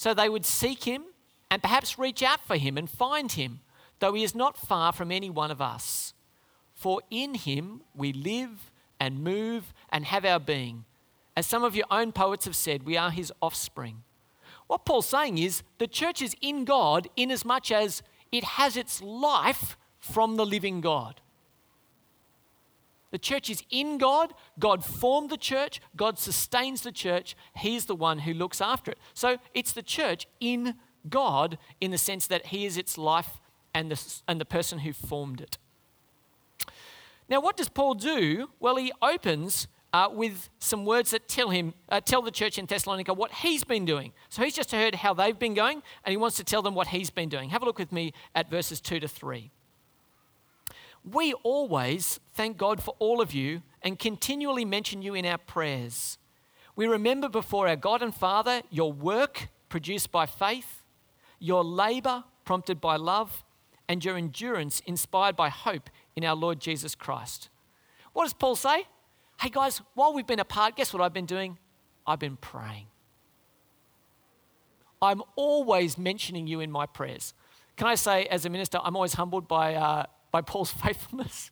so 0.02 0.12
they 0.12 0.28
would 0.28 0.44
seek 0.44 0.82
him 0.82 1.04
and 1.48 1.62
perhaps 1.62 1.96
reach 1.96 2.24
out 2.24 2.40
for 2.40 2.56
him 2.56 2.76
and 2.76 2.90
find 2.90 3.30
him, 3.30 3.60
though 4.00 4.14
he 4.14 4.24
is 4.24 4.34
not 4.34 4.56
far 4.56 4.92
from 4.92 5.12
any 5.12 5.30
one 5.30 5.52
of 5.52 5.62
us. 5.62 6.12
For 6.74 7.02
in 7.08 7.34
him 7.34 7.82
we 7.94 8.12
live 8.12 8.72
and 8.98 9.22
move 9.22 9.72
and 9.90 10.04
have 10.04 10.24
our 10.24 10.40
being. 10.40 10.86
As 11.36 11.46
some 11.46 11.62
of 11.62 11.76
your 11.76 11.86
own 11.88 12.10
poets 12.10 12.46
have 12.46 12.56
said, 12.56 12.82
we 12.82 12.96
are 12.96 13.12
his 13.12 13.32
offspring. 13.40 14.02
What 14.66 14.84
Paul's 14.84 15.06
saying 15.06 15.38
is 15.38 15.62
the 15.78 15.86
church 15.86 16.20
is 16.20 16.34
in 16.40 16.64
God 16.64 17.08
in 17.14 17.30
as 17.30 17.44
much 17.44 17.70
as 17.70 18.02
it 18.32 18.42
has 18.42 18.76
its 18.76 19.00
life 19.00 19.76
from 20.00 20.34
the 20.34 20.44
living 20.44 20.80
God. 20.80 21.20
The 23.12 23.18
church 23.18 23.48
is 23.48 23.62
in 23.70 23.98
God. 23.98 24.34
God 24.58 24.84
formed 24.84 25.30
the 25.30 25.36
church. 25.36 25.80
God 25.94 26.18
sustains 26.18 26.80
the 26.80 26.90
church. 26.90 27.36
He's 27.56 27.84
the 27.84 27.94
one 27.94 28.20
who 28.20 28.34
looks 28.34 28.60
after 28.60 28.90
it. 28.90 28.98
So 29.14 29.36
it's 29.54 29.72
the 29.72 29.82
church 29.82 30.26
in 30.40 30.74
God 31.08 31.58
in 31.80 31.90
the 31.90 31.98
sense 31.98 32.26
that 32.26 32.46
He 32.46 32.64
is 32.64 32.76
its 32.76 32.98
life 32.98 33.38
and 33.74 33.90
the, 33.90 34.22
and 34.26 34.40
the 34.40 34.44
person 34.44 34.80
who 34.80 34.92
formed 34.92 35.40
it. 35.40 35.58
Now, 37.28 37.40
what 37.40 37.56
does 37.56 37.68
Paul 37.68 37.94
do? 37.94 38.50
Well, 38.60 38.76
he 38.76 38.92
opens 39.00 39.68
uh, 39.92 40.08
with 40.10 40.48
some 40.58 40.84
words 40.84 41.10
that 41.10 41.28
tell 41.28 41.50
him, 41.50 41.74
uh, 41.88 42.00
tell 42.00 42.22
the 42.22 42.30
church 42.30 42.58
in 42.58 42.66
Thessalonica 42.66 43.12
what 43.12 43.30
he's 43.32 43.64
been 43.64 43.84
doing. 43.84 44.12
So 44.28 44.42
he's 44.42 44.54
just 44.54 44.72
heard 44.72 44.96
how 44.96 45.14
they've 45.14 45.38
been 45.38 45.54
going, 45.54 45.82
and 46.04 46.10
he 46.10 46.16
wants 46.16 46.36
to 46.36 46.44
tell 46.44 46.62
them 46.62 46.74
what 46.74 46.88
he's 46.88 47.10
been 47.10 47.28
doing. 47.28 47.50
Have 47.50 47.62
a 47.62 47.64
look 47.64 47.78
with 47.78 47.92
me 47.92 48.12
at 48.34 48.50
verses 48.50 48.80
2 48.80 49.00
to 49.00 49.08
3. 49.08 49.50
We 51.10 51.32
always 51.42 52.20
thank 52.34 52.56
God 52.56 52.82
for 52.82 52.94
all 52.98 53.20
of 53.20 53.34
you 53.34 53.62
and 53.82 53.98
continually 53.98 54.64
mention 54.64 55.02
you 55.02 55.14
in 55.14 55.26
our 55.26 55.38
prayers. 55.38 56.18
We 56.76 56.86
remember 56.86 57.28
before 57.28 57.68
our 57.68 57.76
God 57.76 58.02
and 58.02 58.14
Father 58.14 58.62
your 58.70 58.92
work 58.92 59.48
produced 59.68 60.12
by 60.12 60.26
faith, 60.26 60.82
your 61.38 61.64
labor 61.64 62.24
prompted 62.44 62.80
by 62.80 62.96
love, 62.96 63.44
and 63.88 64.04
your 64.04 64.16
endurance 64.16 64.80
inspired 64.86 65.36
by 65.36 65.48
hope 65.48 65.90
in 66.14 66.24
our 66.24 66.36
Lord 66.36 66.60
Jesus 66.60 66.94
Christ. 66.94 67.48
What 68.12 68.24
does 68.24 68.32
Paul 68.32 68.56
say? 68.56 68.86
Hey 69.40 69.48
guys, 69.50 69.82
while 69.94 70.14
we've 70.14 70.26
been 70.26 70.40
apart, 70.40 70.76
guess 70.76 70.92
what 70.92 71.02
I've 71.02 71.12
been 71.12 71.26
doing? 71.26 71.58
I've 72.06 72.20
been 72.20 72.36
praying. 72.36 72.86
I'm 75.00 75.22
always 75.34 75.98
mentioning 75.98 76.46
you 76.46 76.60
in 76.60 76.70
my 76.70 76.86
prayers. 76.86 77.34
Can 77.76 77.88
I 77.88 77.96
say, 77.96 78.26
as 78.26 78.46
a 78.46 78.50
minister, 78.50 78.78
I'm 78.82 78.94
always 78.94 79.14
humbled 79.14 79.48
by, 79.48 79.74
uh, 79.74 80.04
by 80.32 80.40
Paul's 80.40 80.70
faithfulness. 80.84 81.50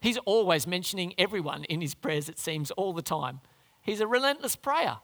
He's 0.00 0.18
always 0.18 0.66
mentioning 0.66 1.14
everyone 1.16 1.62
in 1.64 1.80
his 1.80 1.94
prayers, 1.94 2.28
it 2.28 2.38
seems, 2.38 2.72
all 2.72 2.92
the 2.92 3.02
time. 3.02 3.40
He's 3.82 4.00
a 4.00 4.06
relentless 4.06 4.56
prayer. 4.56 4.96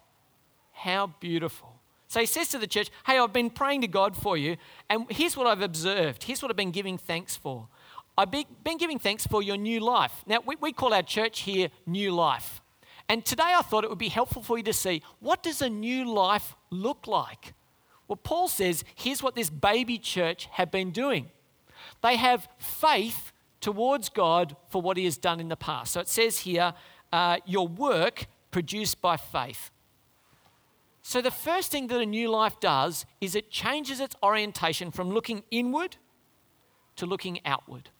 How 0.73 1.15
beautiful. 1.21 1.81
So 2.09 2.21
he 2.21 2.27
says 2.27 2.49
to 2.49 2.59
the 2.59 2.67
church, 2.67 2.91
Hey, 3.07 3.19
I've 3.19 3.33
been 3.33 3.51
praying 3.51 3.83
to 3.83 3.89
God 3.89 4.17
for 4.17 4.37
you, 4.37 4.57
and 4.91 5.07
here's 5.11 5.37
what 5.37 5.47
I've 5.47 5.61
observed. 5.61 6.25
Here's 6.25 6.43
what 6.43 6.51
I've 6.51 6.57
been 6.57 6.73
giving 6.73 6.99
thanks 6.99 7.37
for. 7.37 7.69
I've 8.17 8.33
been 8.33 8.79
giving 8.79 8.99
thanks 8.99 9.25
for 9.25 9.43
your 9.43 9.57
new 9.57 9.79
life. 9.79 10.25
Now, 10.27 10.39
we, 10.45 10.57
we 10.57 10.73
call 10.73 10.93
our 10.93 11.05
church 11.05 11.41
here 11.41 11.69
New 11.87 12.11
Life. 12.11 12.61
And 13.09 13.25
today 13.25 13.55
I 13.57 13.63
thought 13.63 13.85
it 13.85 13.91
would 13.91 13.99
be 13.99 14.09
helpful 14.09 14.43
for 14.43 14.59
you 14.59 14.65
to 14.65 14.73
see 14.73 15.03
what 15.21 15.45
does 15.45 15.63
a 15.63 15.71
new 15.71 16.13
life 16.13 16.57
look 16.71 17.07
like? 17.07 17.55
Well, 18.09 18.17
Paul 18.17 18.49
says, 18.49 18.85
here's 18.95 19.23
what 19.23 19.37
this 19.37 19.51
baby 19.51 19.99
church 19.99 20.47
had 20.47 20.71
been 20.71 20.91
doing. 20.91 21.31
They 22.03 22.17
have 22.17 22.49
faith 22.59 23.33
towards 23.61 24.09
God 24.09 24.57
for 24.69 24.81
what 24.81 24.97
he 24.97 25.05
has 25.05 25.19
done 25.19 25.41
in 25.41 25.49
the 25.49 25.57
past. 25.57 25.93
So 25.93 26.01
it 26.01 26.09
says 26.09 26.41
here, 26.41 26.75
uh, 27.13 27.39
your 27.47 27.67
work 27.67 28.27
produced 28.51 29.01
by 29.01 29.17
faith. 29.17 29.71
So 31.03 31.23
the 31.23 31.31
first 31.31 31.71
thing 31.71 31.87
that 31.89 32.01
a 32.01 32.07
new 32.07 32.29
life 32.29 32.61
does 32.61 33.07
is 33.21 33.35
it 33.35 33.51
changes 33.51 33.99
its 33.99 34.15
orientation 34.23 34.91
from 34.91 35.11
looking 35.11 35.43
inward 35.51 35.97
to 36.97 37.07
looking 37.07 37.41
outward. 37.45 37.91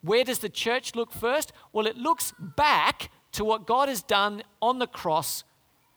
Where 0.00 0.24
does 0.24 0.40
the 0.40 0.48
church 0.48 0.94
look 0.94 1.12
first? 1.12 1.52
Well, 1.72 1.86
it 1.86 1.96
looks 1.96 2.32
back 2.38 3.10
to 3.32 3.44
what 3.44 3.66
God 3.66 3.88
has 3.88 4.02
done 4.02 4.42
on 4.60 4.78
the 4.78 4.86
cross 4.86 5.44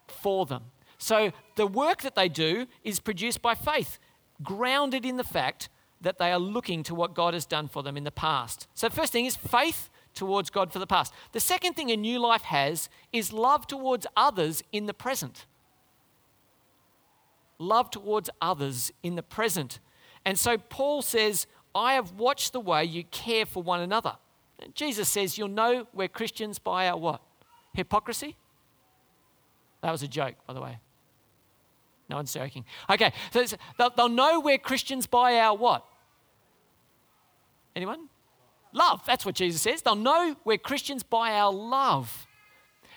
for 0.06 0.46
them. 0.46 0.64
So 0.98 1.32
the 1.56 1.66
work 1.66 2.02
that 2.02 2.14
they 2.14 2.28
do 2.28 2.66
is 2.84 3.00
produced 3.00 3.42
by 3.42 3.54
faith, 3.54 3.98
grounded 4.42 5.04
in 5.04 5.16
the 5.16 5.24
fact 5.24 5.68
that 6.06 6.18
they 6.18 6.30
are 6.30 6.38
looking 6.38 6.84
to 6.84 6.94
what 6.94 7.14
God 7.14 7.34
has 7.34 7.44
done 7.44 7.66
for 7.66 7.82
them 7.82 7.96
in 7.96 8.04
the 8.04 8.12
past. 8.12 8.68
So, 8.74 8.88
first 8.88 9.12
thing 9.12 9.26
is 9.26 9.34
faith 9.34 9.90
towards 10.14 10.50
God 10.50 10.72
for 10.72 10.78
the 10.78 10.86
past. 10.86 11.12
The 11.32 11.40
second 11.40 11.74
thing 11.74 11.90
a 11.90 11.96
new 11.96 12.20
life 12.20 12.42
has 12.42 12.88
is 13.12 13.32
love 13.32 13.66
towards 13.66 14.06
others 14.16 14.62
in 14.70 14.86
the 14.86 14.94
present. 14.94 15.46
Love 17.58 17.90
towards 17.90 18.30
others 18.40 18.92
in 19.02 19.16
the 19.16 19.22
present. 19.22 19.80
And 20.24 20.38
so 20.38 20.56
Paul 20.56 21.02
says, 21.02 21.48
I 21.74 21.94
have 21.94 22.12
watched 22.12 22.52
the 22.52 22.60
way 22.60 22.84
you 22.84 23.02
care 23.04 23.44
for 23.44 23.62
one 23.62 23.80
another. 23.80 24.14
Jesus 24.74 25.08
says 25.08 25.36
you'll 25.36 25.48
know 25.48 25.88
we're 25.92 26.08
Christians 26.08 26.60
by 26.60 26.88
our 26.88 26.96
what? 26.96 27.20
Hypocrisy? 27.74 28.36
That 29.82 29.90
was 29.90 30.04
a 30.04 30.08
joke, 30.08 30.36
by 30.46 30.54
the 30.54 30.60
way. 30.60 30.78
No 32.08 32.16
one's 32.16 32.32
joking. 32.32 32.64
Okay, 32.88 33.12
so 33.32 33.44
they'll, 33.76 33.90
they'll 33.90 34.08
know 34.08 34.38
we're 34.38 34.58
Christians 34.58 35.06
by 35.06 35.38
our 35.38 35.56
what? 35.56 35.84
Anyone? 37.76 38.08
Love. 38.72 39.02
That's 39.06 39.24
what 39.24 39.36
Jesus 39.36 39.62
says. 39.62 39.82
They'll 39.82 39.94
know 39.94 40.34
we're 40.44 40.58
Christians 40.58 41.02
by 41.02 41.32
our 41.32 41.52
love. 41.52 42.26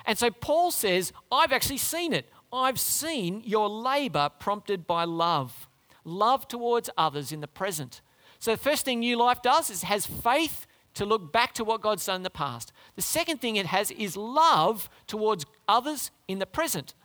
And 0.06 0.18
so 0.18 0.32
Paul 0.32 0.72
says, 0.72 1.14
I've 1.32 1.52
actually 1.52 1.78
seen 1.78 2.14
it. 2.14 2.30
I've 2.52 2.80
seen 2.80 3.44
your 3.46 3.70
labor 3.70 4.30
prompted 4.40 4.88
by 4.88 5.04
love. 5.04 5.68
Love 6.04 6.48
towards 6.48 6.90
others 6.98 7.32
in 7.32 7.42
the 7.42 7.48
present. 7.48 8.02
So 8.40 8.52
the 8.52 8.58
first 8.58 8.86
thing 8.86 9.02
New 9.02 9.18
Life 9.18 9.42
does 9.42 9.70
is 9.70 9.84
has 9.84 10.06
faith 10.06 10.66
to 10.96 11.06
look 11.06 11.32
back 11.32 11.54
to 11.54 11.64
what 11.64 11.82
God's 11.82 12.06
done 12.06 12.18
in 12.18 12.24
the 12.24 12.30
past. 12.30 12.72
The 12.96 13.02
second 13.02 13.40
thing 13.42 13.58
it 13.58 13.68
has 13.68 13.92
is 13.92 14.18
love 14.18 14.90
towards 15.08 15.46
others 15.68 16.10
in 16.28 16.40
the 16.40 16.46
present. 16.46 16.96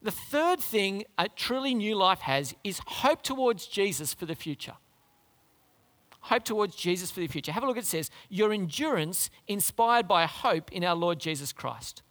The 0.00 0.12
third 0.12 0.60
thing 0.60 1.04
a 1.18 1.28
truly 1.28 1.74
new 1.74 1.96
life 1.96 2.20
has 2.20 2.54
is 2.62 2.80
hope 2.86 3.22
towards 3.22 3.66
Jesus 3.66 4.14
for 4.14 4.26
the 4.26 4.36
future. 4.36 4.74
Hope 6.28 6.44
towards 6.44 6.76
Jesus 6.76 7.10
for 7.10 7.20
the 7.20 7.26
future. 7.26 7.52
Have 7.52 7.62
a 7.62 7.66
look, 7.66 7.78
it 7.78 7.86
says, 7.86 8.10
Your 8.28 8.52
endurance 8.52 9.30
inspired 9.46 10.06
by 10.06 10.26
hope 10.26 10.70
in 10.70 10.84
our 10.84 10.94
Lord 10.94 11.18
Jesus 11.18 11.54
Christ. 11.54 12.02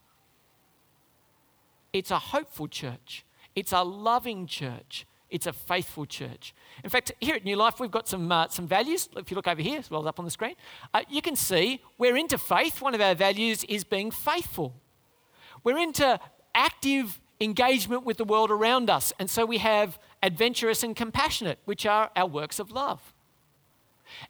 It's 1.93 2.09
a 2.09 2.17
hopeful 2.17 2.67
church, 2.67 3.23
it's 3.55 3.71
a 3.71 3.83
loving 3.83 4.47
church, 4.47 5.05
it's 5.29 5.45
a 5.45 5.53
faithful 5.53 6.07
church. 6.07 6.55
In 6.83 6.89
fact, 6.89 7.11
here 7.21 7.35
at 7.35 7.45
New 7.45 7.55
Life, 7.55 7.79
we've 7.79 7.91
got 7.91 8.07
some, 8.07 8.31
uh, 8.31 8.47
some 8.47 8.67
values. 8.67 9.07
If 9.15 9.29
you 9.29 9.35
look 9.35 9.47
over 9.47 9.61
here, 9.61 9.77
as 9.77 9.91
well 9.91 10.01
as 10.01 10.07
up 10.07 10.17
on 10.17 10.25
the 10.25 10.31
screen, 10.31 10.55
uh, 10.95 11.03
you 11.07 11.21
can 11.21 11.35
see 11.35 11.79
we're 11.99 12.17
into 12.17 12.39
faith. 12.39 12.81
One 12.81 12.95
of 12.95 13.01
our 13.01 13.13
values 13.13 13.65
is 13.65 13.83
being 13.83 14.09
faithful. 14.09 14.73
We're 15.63 15.77
into 15.77 16.19
active 16.55 17.21
engagement 17.39 18.03
with 18.03 18.17
the 18.17 18.25
world 18.25 18.49
around 18.49 18.89
us. 18.89 19.13
And 19.19 19.29
so 19.29 19.45
we 19.45 19.59
have 19.59 19.99
adventurous 20.23 20.81
and 20.81 20.95
compassionate, 20.95 21.59
which 21.65 21.85
are 21.85 22.09
our 22.15 22.25
works 22.25 22.57
of 22.57 22.71
love. 22.71 23.13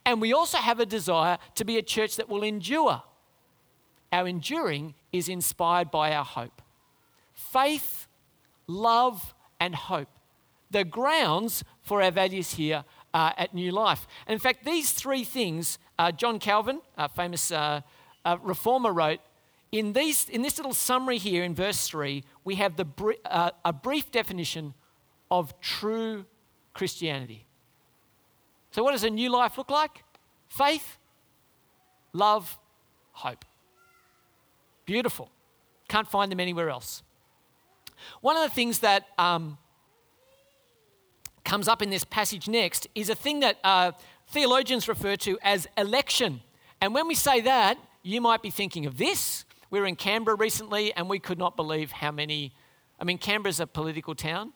And 0.06 0.22
we 0.22 0.34
also 0.34 0.58
have 0.58 0.80
a 0.80 0.86
desire 0.86 1.38
to 1.56 1.66
be 1.66 1.78
a 1.78 1.82
church 1.82 2.16
that 2.18 2.30
will 2.30 2.44
endure. 2.44 3.04
Our 4.12 4.28
enduring 4.28 4.96
is 5.12 5.30
inspired 5.30 5.92
by 5.92 6.14
our 6.14 6.26
hope. 6.26 6.62
Faith, 7.34 8.08
love, 8.68 9.34
and 9.60 9.76
hope 9.76 10.10
the 10.70 10.84
grounds 10.84 11.64
for 11.82 12.02
our 12.02 12.12
values 12.12 12.52
here 12.54 12.84
uh, 13.14 13.32
at 13.38 13.54
New 13.54 13.72
Life. 13.72 14.08
And 14.26 14.34
in 14.34 14.40
fact, 14.40 14.66
these 14.66 14.92
three 14.92 15.24
things, 15.24 15.80
uh, 15.98 16.12
John 16.12 16.40
Calvin, 16.40 16.82
a 16.98 17.10
famous 17.10 17.52
uh, 17.52 17.82
uh, 18.26 18.38
reformer, 18.42 18.92
wrote 18.92 19.20
in, 19.72 19.94
these, 19.94 20.30
in 20.30 20.42
this 20.42 20.58
little 20.58 20.74
summary 20.74 21.18
here 21.18 21.44
in 21.44 21.56
verse 21.56 21.88
3, 21.88 22.24
we 22.44 22.56
have 22.56 22.76
the, 22.76 22.86
uh, 23.26 23.52
a 23.66 23.74
brief 23.74 24.12
definition 24.12 24.74
of 25.30 25.60
true 25.60 26.26
Christianity. 26.74 27.47
So, 28.72 28.84
what 28.84 28.92
does 28.92 29.04
a 29.04 29.10
new 29.10 29.32
life 29.32 29.58
look 29.58 29.70
like? 29.70 30.04
Faith, 30.50 30.98
love, 32.14 32.58
hope. 33.12 33.46
Beautiful. 34.86 35.30
Can't 35.88 36.08
find 36.08 36.32
them 36.32 36.40
anywhere 36.40 36.70
else. 36.70 37.04
One 38.22 38.38
of 38.38 38.44
the 38.44 38.50
things 38.50 38.80
that 38.80 39.08
um, 39.18 39.58
comes 41.44 41.68
up 41.68 41.82
in 41.82 41.90
this 41.90 42.04
passage 42.04 42.48
next 42.48 42.88
is 42.94 43.10
a 43.10 43.16
thing 43.16 43.40
that 43.40 43.58
uh, 43.64 43.92
theologians 44.28 44.88
refer 44.88 45.16
to 45.18 45.38
as 45.42 45.68
election. 45.78 46.42
And 46.82 46.94
when 46.94 47.08
we 47.08 47.16
say 47.16 47.42
that, 47.42 47.78
you 48.04 48.22
might 48.22 48.42
be 48.42 48.50
thinking 48.50 48.86
of 48.86 48.98
this. 48.98 49.46
We 49.70 49.80
were 49.80 49.86
in 49.86 49.96
Canberra 49.96 50.38
recently 50.38 50.94
and 50.94 51.10
we 51.10 51.20
could 51.20 51.38
not 51.38 51.56
believe 51.56 51.92
how 51.92 52.12
many. 52.12 52.54
I 53.00 53.04
mean, 53.04 53.18
Canberra's 53.18 53.60
a 53.60 53.68
political 53.68 54.16
town. 54.16 54.54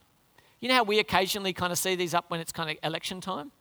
You 0.60 0.70
know 0.70 0.76
how 0.76 0.84
we 0.84 1.00
occasionally 1.00 1.54
kind 1.54 1.72
of 1.72 1.78
see 1.78 1.96
these 1.96 2.14
up 2.14 2.30
when 2.30 2.40
it's 2.40 2.52
kind 2.52 2.70
of 2.70 2.78
election 2.84 3.20
time? 3.20 3.52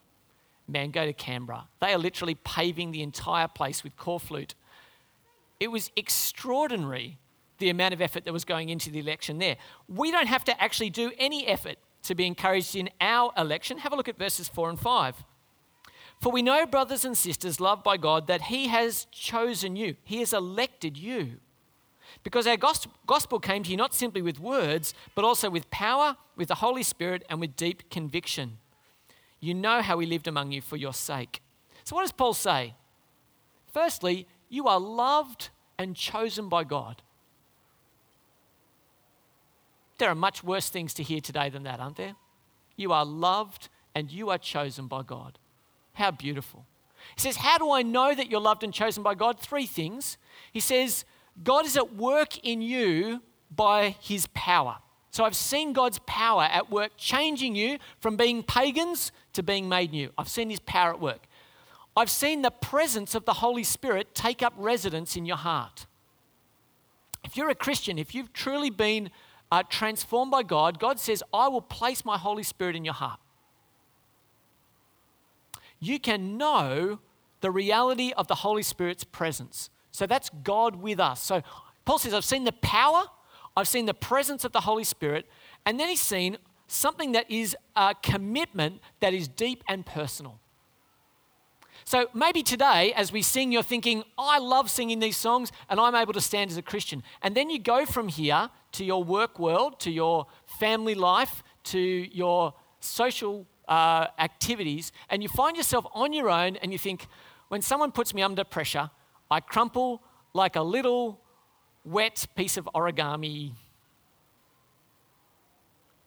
Man, 0.70 0.90
go 0.90 1.04
to 1.04 1.12
Canberra. 1.12 1.66
They 1.80 1.92
are 1.92 1.98
literally 1.98 2.36
paving 2.36 2.92
the 2.92 3.02
entire 3.02 3.48
place 3.48 3.82
with 3.82 3.96
core 3.96 4.20
corflute. 4.20 4.54
It 5.58 5.68
was 5.68 5.90
extraordinary 5.96 7.18
the 7.58 7.70
amount 7.70 7.92
of 7.92 8.00
effort 8.00 8.24
that 8.24 8.32
was 8.32 8.44
going 8.44 8.68
into 8.68 8.90
the 8.90 9.00
election 9.00 9.38
there. 9.38 9.56
We 9.88 10.10
don't 10.10 10.28
have 10.28 10.44
to 10.44 10.62
actually 10.62 10.90
do 10.90 11.12
any 11.18 11.46
effort 11.46 11.76
to 12.04 12.14
be 12.14 12.26
encouraged 12.26 12.76
in 12.76 12.88
our 13.00 13.32
election. 13.36 13.78
Have 13.78 13.92
a 13.92 13.96
look 13.96 14.08
at 14.08 14.16
verses 14.16 14.48
4 14.48 14.70
and 14.70 14.80
5. 14.80 15.24
For 16.20 16.30
we 16.30 16.40
know, 16.40 16.66
brothers 16.66 17.04
and 17.04 17.16
sisters, 17.16 17.60
loved 17.60 17.82
by 17.82 17.96
God, 17.96 18.26
that 18.28 18.42
He 18.42 18.68
has 18.68 19.06
chosen 19.10 19.74
you, 19.74 19.96
He 20.04 20.20
has 20.20 20.32
elected 20.32 20.96
you. 20.96 21.40
Because 22.22 22.46
our 22.46 22.56
gospel 22.56 23.40
came 23.40 23.62
to 23.64 23.70
you 23.70 23.76
not 23.76 23.94
simply 23.94 24.22
with 24.22 24.38
words, 24.38 24.94
but 25.14 25.24
also 25.24 25.50
with 25.50 25.70
power, 25.70 26.16
with 26.36 26.48
the 26.48 26.56
Holy 26.56 26.82
Spirit, 26.82 27.24
and 27.28 27.40
with 27.40 27.56
deep 27.56 27.90
conviction. 27.90 28.58
You 29.40 29.54
know 29.54 29.82
how 29.82 29.98
he 29.98 30.06
lived 30.06 30.28
among 30.28 30.52
you 30.52 30.60
for 30.60 30.76
your 30.76 30.92
sake. 30.92 31.40
So, 31.84 31.96
what 31.96 32.02
does 32.02 32.12
Paul 32.12 32.34
say? 32.34 32.74
Firstly, 33.72 34.26
you 34.48 34.68
are 34.68 34.78
loved 34.80 35.48
and 35.78 35.96
chosen 35.96 36.48
by 36.48 36.64
God. 36.64 37.02
There 39.98 40.10
are 40.10 40.14
much 40.14 40.42
worse 40.42 40.68
things 40.68 40.94
to 40.94 41.02
hear 41.02 41.20
today 41.20 41.48
than 41.48 41.62
that, 41.64 41.80
aren't 41.80 41.96
there? 41.96 42.14
You 42.76 42.92
are 42.92 43.04
loved 43.04 43.68
and 43.94 44.10
you 44.10 44.30
are 44.30 44.38
chosen 44.38 44.86
by 44.86 45.02
God. 45.02 45.38
How 45.94 46.10
beautiful. 46.10 46.64
He 47.14 47.20
says, 47.20 47.36
How 47.36 47.58
do 47.58 47.70
I 47.70 47.82
know 47.82 48.14
that 48.14 48.30
you're 48.30 48.40
loved 48.40 48.62
and 48.62 48.72
chosen 48.72 49.02
by 49.02 49.14
God? 49.14 49.38
Three 49.38 49.66
things. 49.66 50.16
He 50.52 50.60
says, 50.60 51.04
God 51.42 51.66
is 51.66 51.76
at 51.76 51.94
work 51.94 52.38
in 52.38 52.62
you 52.62 53.22
by 53.54 53.96
his 54.00 54.26
power. 54.28 54.78
So 55.10 55.24
I've 55.24 55.36
seen 55.36 55.72
God's 55.72 55.98
power 56.06 56.44
at 56.44 56.70
work 56.70 56.92
changing 56.96 57.56
you 57.56 57.78
from 58.00 58.16
being 58.16 58.42
pagans 58.42 59.10
to 59.32 59.42
being 59.42 59.68
made 59.68 59.92
new. 59.92 60.10
I've 60.18 60.28
seen 60.28 60.50
his 60.50 60.60
power 60.60 60.90
at 60.90 61.00
work. 61.00 61.26
I've 61.96 62.10
seen 62.10 62.42
the 62.42 62.50
presence 62.50 63.14
of 63.14 63.24
the 63.24 63.34
Holy 63.34 63.64
Spirit 63.64 64.14
take 64.14 64.42
up 64.42 64.54
residence 64.56 65.16
in 65.16 65.26
your 65.26 65.36
heart. 65.36 65.86
If 67.24 67.36
you're 67.36 67.50
a 67.50 67.54
Christian, 67.54 67.98
if 67.98 68.14
you've 68.14 68.32
truly 68.32 68.70
been 68.70 69.10
uh, 69.52 69.62
transformed 69.68 70.30
by 70.30 70.42
God, 70.42 70.78
God 70.78 70.98
says, 70.98 71.22
I 71.32 71.48
will 71.48 71.60
place 71.60 72.04
my 72.04 72.16
Holy 72.16 72.42
Spirit 72.42 72.76
in 72.76 72.84
your 72.84 72.94
heart. 72.94 73.20
You 75.80 75.98
can 75.98 76.36
know 76.36 77.00
the 77.40 77.50
reality 77.50 78.12
of 78.16 78.28
the 78.28 78.36
Holy 78.36 78.62
Spirit's 78.62 79.04
presence. 79.04 79.70
So 79.90 80.06
that's 80.06 80.30
God 80.44 80.76
with 80.76 81.00
us. 81.00 81.20
So 81.20 81.42
Paul 81.84 81.98
says, 81.98 82.14
I've 82.14 82.24
seen 82.24 82.44
the 82.44 82.52
power, 82.52 83.04
I've 83.56 83.68
seen 83.68 83.86
the 83.86 83.94
presence 83.94 84.44
of 84.44 84.52
the 84.52 84.60
Holy 84.60 84.84
Spirit, 84.84 85.26
and 85.66 85.80
then 85.80 85.88
he's 85.88 86.00
seen 86.00 86.38
something 86.70 87.12
that 87.12 87.30
is 87.30 87.56
a 87.74 87.94
commitment 88.02 88.80
that 89.00 89.12
is 89.12 89.28
deep 89.28 89.64
and 89.68 89.84
personal. 89.84 90.38
So 91.84 92.08
maybe 92.14 92.42
today, 92.42 92.92
as 92.92 93.10
we 93.10 93.22
sing, 93.22 93.50
you're 93.50 93.62
thinking, 93.62 94.04
I 94.16 94.38
love 94.38 94.70
singing 94.70 95.00
these 95.00 95.16
songs 95.16 95.50
and 95.68 95.80
I'm 95.80 95.94
able 95.94 96.12
to 96.12 96.20
stand 96.20 96.50
as 96.50 96.56
a 96.56 96.62
Christian. 96.62 97.02
And 97.22 97.34
then 97.34 97.50
you 97.50 97.58
go 97.58 97.84
from 97.86 98.08
here 98.08 98.50
to 98.72 98.84
your 98.84 99.02
work 99.02 99.38
world, 99.38 99.80
to 99.80 99.90
your 99.90 100.26
family 100.46 100.94
life, 100.94 101.42
to 101.64 101.80
your 101.80 102.54
social 102.80 103.46
uh, 103.66 104.06
activities, 104.18 104.92
and 105.08 105.22
you 105.22 105.28
find 105.28 105.56
yourself 105.56 105.86
on 105.92 106.12
your 106.12 106.30
own 106.30 106.56
and 106.56 106.72
you 106.72 106.78
think, 106.78 107.06
when 107.48 107.62
someone 107.62 107.90
puts 107.90 108.14
me 108.14 108.22
under 108.22 108.44
pressure, 108.44 108.90
I 109.28 109.40
crumple 109.40 110.02
like 110.32 110.54
a 110.54 110.62
little 110.62 111.20
wet 111.84 112.26
piece 112.36 112.56
of 112.56 112.68
origami. 112.74 113.52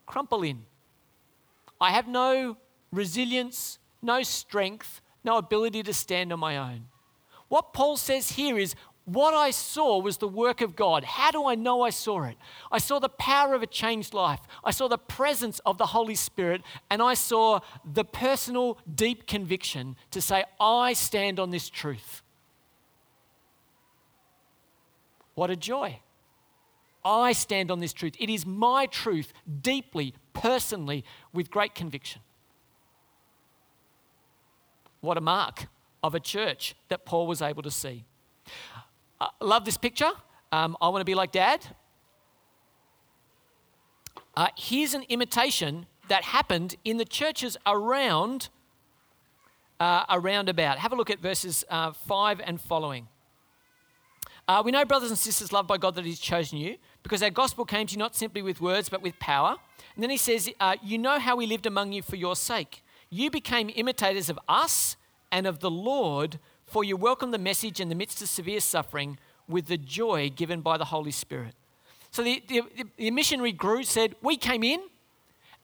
Crumple 0.06 0.44
in. 0.44 0.64
I 1.80 1.92
have 1.92 2.08
no 2.08 2.58
resilience, 2.92 3.80
no 4.02 4.24
strength, 4.24 5.02
no 5.24 5.38
ability 5.38 5.84
to 5.84 5.94
stand 5.94 6.32
on 6.32 6.40
my 6.40 6.58
own. 6.58 6.86
What 7.50 7.74
Paul 7.74 7.98
says 7.98 8.32
here 8.32 8.58
is 8.58 8.76
what 9.06 9.34
I 9.34 9.52
saw 9.52 10.00
was 10.00 10.18
the 10.18 10.28
work 10.28 10.62
of 10.62 10.76
God. 10.76 11.04
How 11.04 11.32
do 11.32 11.46
I 11.46 11.56
know 11.56 11.82
I 11.82 11.90
saw 11.90 12.24
it? 12.24 12.38
I 12.72 12.78
saw 12.78 13.00
the 13.00 13.10
power 13.10 13.54
of 13.54 13.62
a 13.62 13.68
changed 13.68 14.14
life. 14.14 14.40
I 14.64 14.72
saw 14.72 14.88
the 14.88 14.98
presence 14.98 15.60
of 15.66 15.78
the 15.78 15.88
Holy 15.88 16.16
Spirit, 16.16 16.62
and 16.90 17.02
I 17.02 17.14
saw 17.14 17.60
the 17.84 18.06
personal, 18.06 18.78
deep 18.96 19.28
conviction 19.28 19.98
to 20.12 20.22
say, 20.22 20.46
I 20.60 20.94
stand 20.94 21.38
on 21.38 21.50
this 21.50 21.70
truth. 21.70 22.22
What 25.36 25.50
a 25.50 25.58
joy. 25.58 26.00
I 27.06 27.34
stand 27.34 27.72
on 27.72 27.80
this 27.80 27.94
truth. 27.94 28.16
It 28.20 28.30
is 28.30 28.46
my 28.46 28.86
truth, 28.86 29.34
deeply, 29.62 30.14
personally, 30.34 31.04
with 31.34 31.52
great 31.52 31.76
conviction. 31.76 32.22
What 35.02 35.18
a 35.18 35.22
mark 35.22 35.68
of 36.02 36.16
a 36.16 36.20
church 36.20 36.76
that 36.90 37.06
Paul 37.06 37.28
was 37.28 37.42
able 37.42 37.64
to 37.64 37.72
see. 37.72 38.06
Uh, 39.20 39.28
love 39.42 39.66
this 39.66 39.78
picture. 39.78 40.12
Um, 40.52 40.78
I 40.82 40.90
want 40.90 41.02
to 41.02 41.06
be 41.06 41.16
like 41.16 41.32
dad. 41.32 41.66
Uh, 44.36 44.48
here's 44.58 44.94
an 44.94 45.04
imitation 45.10 45.86
that 46.08 46.24
happened 46.24 46.76
in 46.84 46.98
the 46.98 47.06
churches 47.06 47.58
around 47.66 48.50
uh, 49.80 50.06
around 50.10 50.50
about. 50.50 50.78
Have 50.80 50.94
a 50.94 50.96
look 50.96 51.10
at 51.10 51.20
verses 51.20 51.66
uh, 51.70 51.92
5 51.92 52.40
and 52.46 52.62
following. 52.62 53.08
Uh, 54.48 54.62
we 54.64 54.72
know, 54.72 54.86
brothers 54.86 55.10
and 55.10 55.18
sisters, 55.18 55.52
loved 55.52 55.68
by 55.68 55.78
God, 55.78 55.96
that 55.96 56.06
He's 56.06 56.20
chosen 56.20 56.58
you 56.58 56.78
because 57.04 57.22
our 57.22 57.30
gospel 57.30 57.66
came 57.66 57.86
to 57.88 57.94
you 57.94 58.00
not 58.00 58.16
simply 58.16 58.42
with 58.42 58.62
words 58.62 58.90
but 58.90 59.02
with 59.02 59.20
power. 59.20 59.58
And 59.96 60.02
then 60.02 60.10
He 60.10 60.18
says, 60.18 60.50
uh, 60.60 60.76
You 60.82 60.98
know 60.98 61.20
how 61.20 61.36
we 61.36 61.46
lived 61.46 61.66
among 61.66 61.92
you 61.92 62.02
for 62.02 62.16
your 62.16 62.36
sake. 62.36 62.84
You 63.10 63.30
became 63.30 63.70
imitators 63.76 64.30
of 64.30 64.40
us 64.48 64.96
and 65.32 65.46
of 65.46 65.60
the 65.60 65.70
Lord, 65.70 66.40
for 66.66 66.84
you 66.84 66.98
welcomed 66.98 67.34
the 67.34 67.38
message 67.40 67.80
in 67.80 67.90
the 67.90 67.96
midst 67.96 68.22
of 68.22 68.30
severe 68.30 68.60
suffering 68.60 69.20
with 69.48 69.68
the 69.68 69.78
joy 69.78 70.30
given 70.30 70.62
by 70.62 70.78
the 70.78 70.86
Holy 70.86 71.12
Spirit. 71.12 71.54
So 72.12 72.24
the, 72.24 72.44
the, 72.48 72.62
the 72.98 73.12
missionary 73.12 73.52
group 73.52 73.86
said, 73.86 74.16
We 74.22 74.38
came 74.38 74.64
in, 74.64 74.80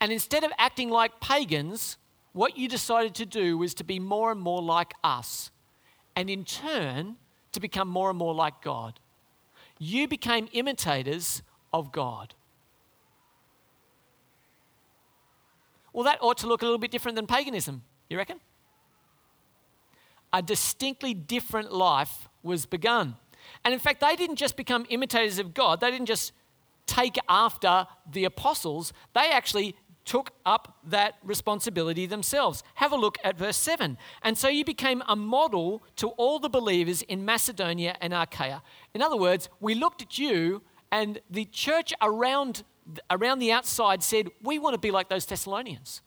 and 0.01 0.11
instead 0.11 0.43
of 0.43 0.51
acting 0.57 0.89
like 0.89 1.19
pagans, 1.19 1.97
what 2.33 2.57
you 2.57 2.67
decided 2.67 3.15
to 3.15 3.25
do 3.25 3.57
was 3.57 3.73
to 3.75 3.83
be 3.83 3.99
more 3.99 4.31
and 4.31 4.39
more 4.39 4.61
like 4.61 4.93
us, 5.03 5.51
and 6.15 6.29
in 6.29 6.45
turn, 6.45 7.17
to 7.51 7.59
become 7.59 7.87
more 7.87 8.09
and 8.09 8.17
more 8.17 8.33
like 8.33 8.61
God. 8.61 8.99
You 9.79 10.07
became 10.07 10.49
imitators 10.51 11.41
of 11.73 11.91
God. 11.91 12.35
Well, 15.93 16.03
that 16.03 16.19
ought 16.21 16.37
to 16.39 16.47
look 16.47 16.61
a 16.61 16.65
little 16.65 16.77
bit 16.77 16.91
different 16.91 17.15
than 17.15 17.25
paganism, 17.25 17.83
you 18.09 18.17
reckon? 18.17 18.39
A 20.31 20.41
distinctly 20.41 21.13
different 21.13 21.73
life 21.73 22.29
was 22.43 22.65
begun. 22.65 23.15
And 23.65 23.73
in 23.73 23.79
fact, 23.79 24.01
they 24.01 24.15
didn't 24.15 24.35
just 24.35 24.55
become 24.55 24.85
imitators 24.89 25.39
of 25.39 25.53
God, 25.53 25.79
they 25.79 25.89
didn't 25.89 26.05
just 26.05 26.33
take 26.85 27.17
after 27.27 27.87
the 28.11 28.25
apostles, 28.25 28.93
they 29.13 29.31
actually 29.31 29.75
took 30.09 30.31
up 30.43 30.79
that 30.83 31.13
responsibility 31.23 32.07
themselves. 32.07 32.63
Have 32.73 32.91
a 32.91 32.95
look 32.95 33.19
at 33.23 33.37
verse 33.37 33.57
7. 33.57 33.95
And 34.23 34.35
so 34.35 34.47
you 34.47 34.65
became 34.65 35.03
a 35.07 35.15
model 35.15 35.83
to 35.97 36.07
all 36.17 36.39
the 36.39 36.49
believers 36.49 37.03
in 37.03 37.23
Macedonia 37.23 37.95
and 38.01 38.11
Achaia. 38.11 38.63
In 38.95 39.03
other 39.03 39.15
words, 39.15 39.49
we 39.59 39.75
looked 39.75 40.01
at 40.01 40.17
you, 40.17 40.63
and 40.91 41.19
the 41.29 41.45
church 41.45 41.93
around 42.01 42.63
around 43.11 43.37
the 43.37 43.51
outside 43.51 44.01
said, 44.01 44.29
We 44.41 44.57
want 44.57 44.73
to 44.73 44.79
be 44.79 44.89
like 44.89 45.09
those 45.09 45.27
Thessalonians. 45.27 46.01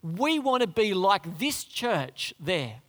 We 0.00 0.38
want 0.38 0.60
to 0.60 0.68
be 0.68 0.94
like 0.94 1.40
this 1.40 1.64
church 1.64 2.34
there. 2.38 2.82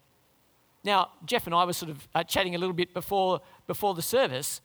Now, 0.84 1.10
Jeff 1.26 1.48
and 1.48 1.56
I 1.56 1.66
were 1.66 1.74
sort 1.74 1.90
of 1.90 2.08
uh, 2.14 2.24
chatting 2.24 2.54
a 2.54 2.60
little 2.60 2.76
bit 2.76 2.94
before, 2.94 3.42
before 3.66 3.96
the 3.96 4.04
service 4.04 4.62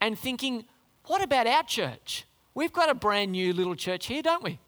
and 0.00 0.16
thinking, 0.16 0.64
what 1.06 1.24
about 1.24 1.48
our 1.48 1.64
church? 1.64 2.24
We've 2.54 2.72
got 2.72 2.88
a 2.88 2.94
brand 2.94 3.32
new 3.32 3.52
little 3.52 3.74
church 3.74 4.06
here, 4.06 4.22
don't 4.22 4.44
we? 4.44 4.60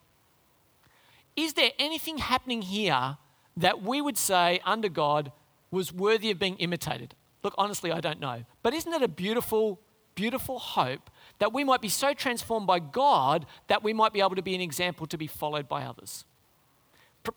Is 1.39 1.53
there 1.53 1.71
anything 1.79 2.19
happening 2.19 2.63
here 2.63 3.17
that 3.57 3.81
we 3.81 4.01
would 4.01 4.19
say 4.19 4.61
under 4.65 4.89
God 4.89 5.31
was 5.71 5.93
worthy 5.93 6.33
of 6.33 6.41
being 6.41 6.57
imitated? 6.57 7.15
Look, 7.45 7.55
honestly, 7.57 7.93
I 7.93 8.01
don't 8.01 8.19
know. 8.19 8.43
But 8.65 8.75
isn't 8.75 8.93
it 8.93 9.03
a 9.03 9.09
beautiful 9.09 9.81
beautiful 10.17 10.59
hope 10.59 11.11
that 11.39 11.53
we 11.53 11.63
might 11.63 11.81
be 11.81 11.89
so 11.89 12.13
transformed 12.13 12.67
by 12.67 12.81
God 12.81 13.47
that 13.69 13.85
we 13.85 13.93
might 13.93 14.13
be 14.13 14.19
able 14.19 14.35
to 14.35 14.43
be 14.43 14.57
an 14.57 14.61
example 14.61 15.07
to 15.07 15.17
be 15.17 15.29
followed 15.29 15.69
by 15.69 15.85
others. 15.85 16.25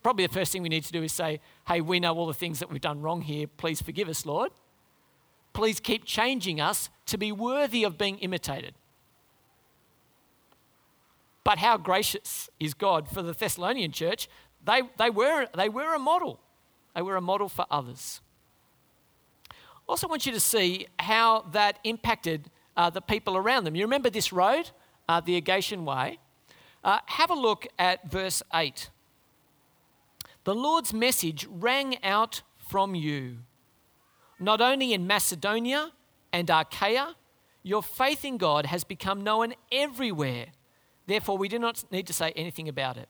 Probably 0.02 0.26
the 0.26 0.34
first 0.34 0.52
thing 0.52 0.64
we 0.64 0.70
need 0.70 0.84
to 0.86 0.92
do 0.92 1.04
is 1.04 1.12
say, 1.14 1.40
Hey, 1.68 1.80
we 1.80 2.00
know 2.00 2.16
all 2.16 2.26
the 2.26 2.34
things 2.34 2.58
that 2.58 2.72
we've 2.72 2.82
done 2.82 3.00
wrong 3.00 3.22
here. 3.22 3.46
Please 3.46 3.84
forgive 3.84 4.10
us, 4.10 4.26
Lord. 4.26 4.50
Please 5.54 5.80
keep 5.80 6.06
changing 6.06 6.60
us 6.60 6.90
to 7.06 7.20
be 7.20 7.32
worthy 7.32 7.84
of 7.84 8.00
being 8.00 8.18
imitated. 8.18 8.74
But 11.44 11.58
how 11.58 11.78
gracious 11.78 12.50
is 12.60 12.74
God 12.74 13.10
for 13.10 13.22
the 13.22 13.34
Thessalonian 13.34 13.92
church? 13.92 14.30
They, 14.64 14.82
they, 14.98 15.10
were, 15.10 15.48
they 15.56 15.70
were 15.70 15.96
a 15.96 16.00
model. 16.00 16.40
They 16.96 17.02
were 17.02 17.16
a 17.16 17.22
model 17.22 17.50
for 17.50 17.66
others. 17.72 18.22
Also, 19.88 20.08
want 20.08 20.26
you 20.26 20.32
to 20.32 20.40
see 20.40 20.88
how 21.00 21.46
that 21.52 21.80
impacted 21.84 22.50
uh, 22.78 22.90
the 22.90 23.02
people 23.02 23.36
around 23.36 23.64
them. 23.64 23.76
You 23.76 23.84
remember 23.84 24.10
this 24.10 24.32
road, 24.32 24.70
uh, 25.10 25.20
the 25.20 25.42
Egnatian 25.42 25.84
Way? 25.84 26.20
Uh, 26.84 27.00
have 27.08 27.30
a 27.30 27.36
look 27.36 27.68
at 27.78 28.10
verse 28.10 28.42
8. 28.54 28.90
The 30.44 30.56
Lord's 30.56 30.94
message 30.94 31.48
rang 31.50 32.04
out 32.04 32.42
from 32.58 32.96
you, 32.96 33.40
not 34.40 34.62
only 34.62 34.94
in 34.94 35.06
Macedonia 35.06 35.92
and 36.32 36.50
Achaia, 36.50 37.16
your 37.62 37.84
faith 37.84 38.26
in 38.26 38.38
God 38.38 38.66
has 38.66 38.84
become 38.84 39.22
known 39.22 39.54
everywhere. 39.72 40.48
Therefore, 41.12 41.38
we 41.38 41.50
do 41.50 41.60
not 41.60 41.84
need 41.92 42.08
to 42.08 42.14
say 42.14 42.32
anything 42.38 42.70
about 42.70 42.96
it. 42.96 43.10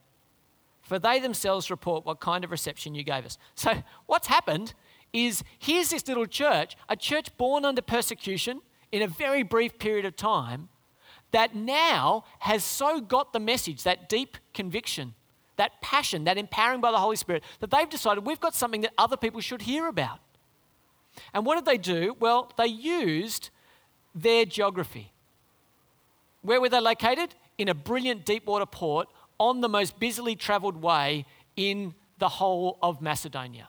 For 0.80 0.98
they 0.98 1.20
themselves 1.20 1.70
report 1.70 2.04
what 2.04 2.18
kind 2.18 2.42
of 2.42 2.50
reception 2.50 2.96
you 2.96 3.04
gave 3.04 3.24
us. 3.24 3.38
So, 3.54 3.84
what's 4.06 4.26
happened 4.26 4.74
is 5.12 5.44
here's 5.60 5.90
this 5.90 6.08
little 6.08 6.26
church, 6.26 6.76
a 6.88 6.96
church 6.96 7.28
born 7.36 7.64
under 7.64 7.80
persecution 7.80 8.60
in 8.90 9.02
a 9.02 9.06
very 9.06 9.44
brief 9.44 9.78
period 9.78 10.04
of 10.04 10.16
time, 10.16 10.68
that 11.30 11.54
now 11.54 12.24
has 12.40 12.64
so 12.64 13.00
got 13.00 13.32
the 13.32 13.38
message, 13.38 13.84
that 13.84 14.08
deep 14.08 14.36
conviction, 14.52 15.14
that 15.56 15.80
passion, 15.80 16.24
that 16.24 16.36
empowering 16.36 16.80
by 16.80 16.90
the 16.90 16.98
Holy 16.98 17.14
Spirit, 17.14 17.44
that 17.60 17.70
they've 17.70 17.88
decided 17.88 18.26
we've 18.26 18.40
got 18.40 18.52
something 18.52 18.80
that 18.80 18.92
other 18.98 19.16
people 19.16 19.40
should 19.40 19.62
hear 19.62 19.86
about. 19.86 20.18
And 21.32 21.46
what 21.46 21.54
did 21.54 21.66
they 21.66 21.78
do? 21.78 22.16
Well, 22.18 22.50
they 22.58 22.66
used 22.66 23.50
their 24.12 24.44
geography. 24.44 25.12
Where 26.42 26.60
were 26.60 26.68
they 26.68 26.80
located? 26.80 27.36
In 27.58 27.68
a 27.68 27.74
brilliant 27.74 28.24
deep 28.24 28.46
water 28.46 28.66
port 28.66 29.08
on 29.38 29.60
the 29.60 29.68
most 29.68 29.98
busily 29.98 30.36
traveled 30.36 30.80
way 30.80 31.26
in 31.56 31.94
the 32.18 32.28
whole 32.28 32.78
of 32.82 33.02
Macedonia. 33.02 33.68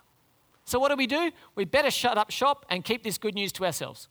So, 0.65 0.79
what 0.79 0.89
do 0.89 0.95
we 0.95 1.07
do? 1.07 1.31
We 1.55 1.65
better 1.65 1.91
shut 1.91 2.17
up 2.17 2.31
shop 2.31 2.65
and 2.69 2.83
keep 2.83 3.03
this 3.03 3.17
good 3.17 3.35
news 3.35 3.51
to 3.53 3.65
ourselves. 3.65 4.07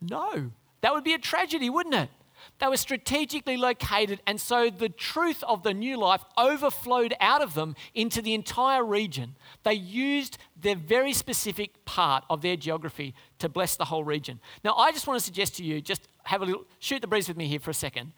No, 0.00 0.50
that 0.80 0.92
would 0.92 1.04
be 1.04 1.14
a 1.14 1.18
tragedy, 1.18 1.70
wouldn't 1.70 1.94
it? 1.94 2.10
They 2.58 2.66
were 2.66 2.76
strategically 2.76 3.56
located, 3.56 4.20
and 4.26 4.40
so 4.40 4.68
the 4.68 4.88
truth 4.88 5.42
of 5.44 5.62
the 5.62 5.72
new 5.72 5.96
life 5.96 6.24
overflowed 6.36 7.14
out 7.20 7.40
of 7.40 7.54
them 7.54 7.76
into 7.94 8.20
the 8.20 8.34
entire 8.34 8.84
region. 8.84 9.36
They 9.62 9.74
used 9.74 10.38
their 10.60 10.76
very 10.76 11.12
specific 11.12 11.84
part 11.84 12.24
of 12.28 12.42
their 12.42 12.56
geography 12.56 13.14
to 13.38 13.48
bless 13.48 13.76
the 13.76 13.86
whole 13.86 14.04
region. 14.04 14.40
Now, 14.64 14.74
I 14.74 14.92
just 14.92 15.06
want 15.06 15.20
to 15.20 15.24
suggest 15.24 15.56
to 15.56 15.64
you, 15.64 15.80
just 15.80 16.08
have 16.24 16.42
a 16.42 16.44
little, 16.44 16.64
shoot 16.78 17.00
the 17.00 17.06
breeze 17.06 17.28
with 17.28 17.36
me 17.36 17.46
here 17.48 17.60
for 17.60 17.70
a 17.70 17.74
second. 17.74 18.12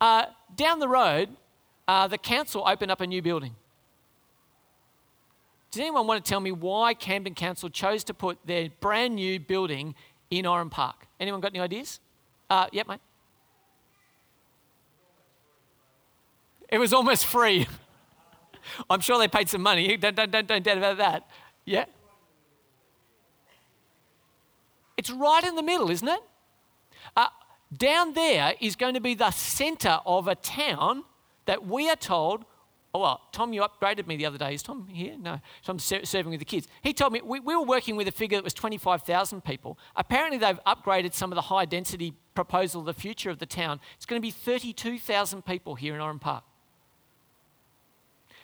Uh, 0.00 0.26
down 0.56 0.78
the 0.78 0.88
road, 0.88 1.28
uh, 1.88 2.06
the 2.08 2.18
council 2.18 2.64
opened 2.66 2.90
up 2.90 3.00
a 3.00 3.06
new 3.06 3.22
building. 3.22 3.54
Does 5.70 5.80
anyone 5.80 6.06
want 6.06 6.24
to 6.24 6.28
tell 6.28 6.40
me 6.40 6.50
why 6.50 6.94
Camden 6.94 7.34
Council 7.34 7.68
chose 7.68 8.02
to 8.04 8.14
put 8.14 8.38
their 8.44 8.70
brand 8.80 9.14
new 9.14 9.38
building 9.38 9.94
in 10.30 10.46
Oran 10.46 10.68
Park? 10.68 11.06
Anyone 11.20 11.40
got 11.40 11.52
any 11.52 11.60
ideas? 11.60 12.00
Uh, 12.48 12.66
yep, 12.72 12.88
mate. 12.88 13.00
It 16.68 16.78
was 16.78 16.92
almost 16.92 17.26
free. 17.26 17.68
I'm 18.90 19.00
sure 19.00 19.18
they 19.18 19.28
paid 19.28 19.48
some 19.48 19.62
money. 19.62 19.96
Don't, 19.96 20.16
don't, 20.16 20.30
don't, 20.30 20.46
don't 20.46 20.64
doubt 20.64 20.78
about 20.78 20.98
that. 20.98 21.28
Yeah? 21.64 21.84
It's 24.96 25.10
right 25.10 25.44
in 25.44 25.54
the 25.56 25.62
middle, 25.62 25.90
isn't 25.90 26.06
it? 26.08 26.20
Uh, 27.16 27.28
down 27.76 28.14
there 28.14 28.54
is 28.60 28.76
going 28.76 28.94
to 28.94 29.00
be 29.00 29.14
the 29.14 29.30
center 29.30 30.00
of 30.04 30.28
a 30.28 30.34
town 30.34 31.04
that 31.46 31.66
we 31.66 31.88
are 31.88 31.96
told 31.96 32.44
Oh, 32.92 32.98
well, 32.98 33.20
Tom, 33.30 33.52
you 33.52 33.62
upgraded 33.62 34.08
me 34.08 34.16
the 34.16 34.26
other 34.26 34.38
day. 34.38 34.54
Is 34.54 34.64
Tom 34.64 34.88
here? 34.88 35.14
No. 35.16 35.40
So 35.62 35.70
I'm 35.70 35.78
serving 35.78 36.30
with 36.30 36.40
the 36.40 36.44
kids. 36.44 36.66
He 36.82 36.92
told 36.92 37.12
me 37.12 37.20
we, 37.22 37.38
we 37.38 37.54
were 37.54 37.64
working 37.64 37.94
with 37.94 38.08
a 38.08 38.12
figure 38.12 38.36
that 38.36 38.42
was 38.42 38.54
25,000 38.54 39.44
people. 39.44 39.78
Apparently, 39.94 40.38
they've 40.38 40.58
upgraded 40.66 41.14
some 41.14 41.30
of 41.30 41.36
the 41.36 41.42
high 41.42 41.66
density 41.66 42.14
proposal 42.34 42.82
the 42.82 42.92
future 42.92 43.30
of 43.30 43.38
the 43.38 43.46
town. 43.46 43.80
It's 43.94 44.06
going 44.06 44.20
to 44.20 44.26
be 44.26 44.32
32,000 44.32 45.44
people 45.44 45.76
here 45.76 45.94
in 45.94 46.00
Oran 46.00 46.18
Park. 46.18 46.42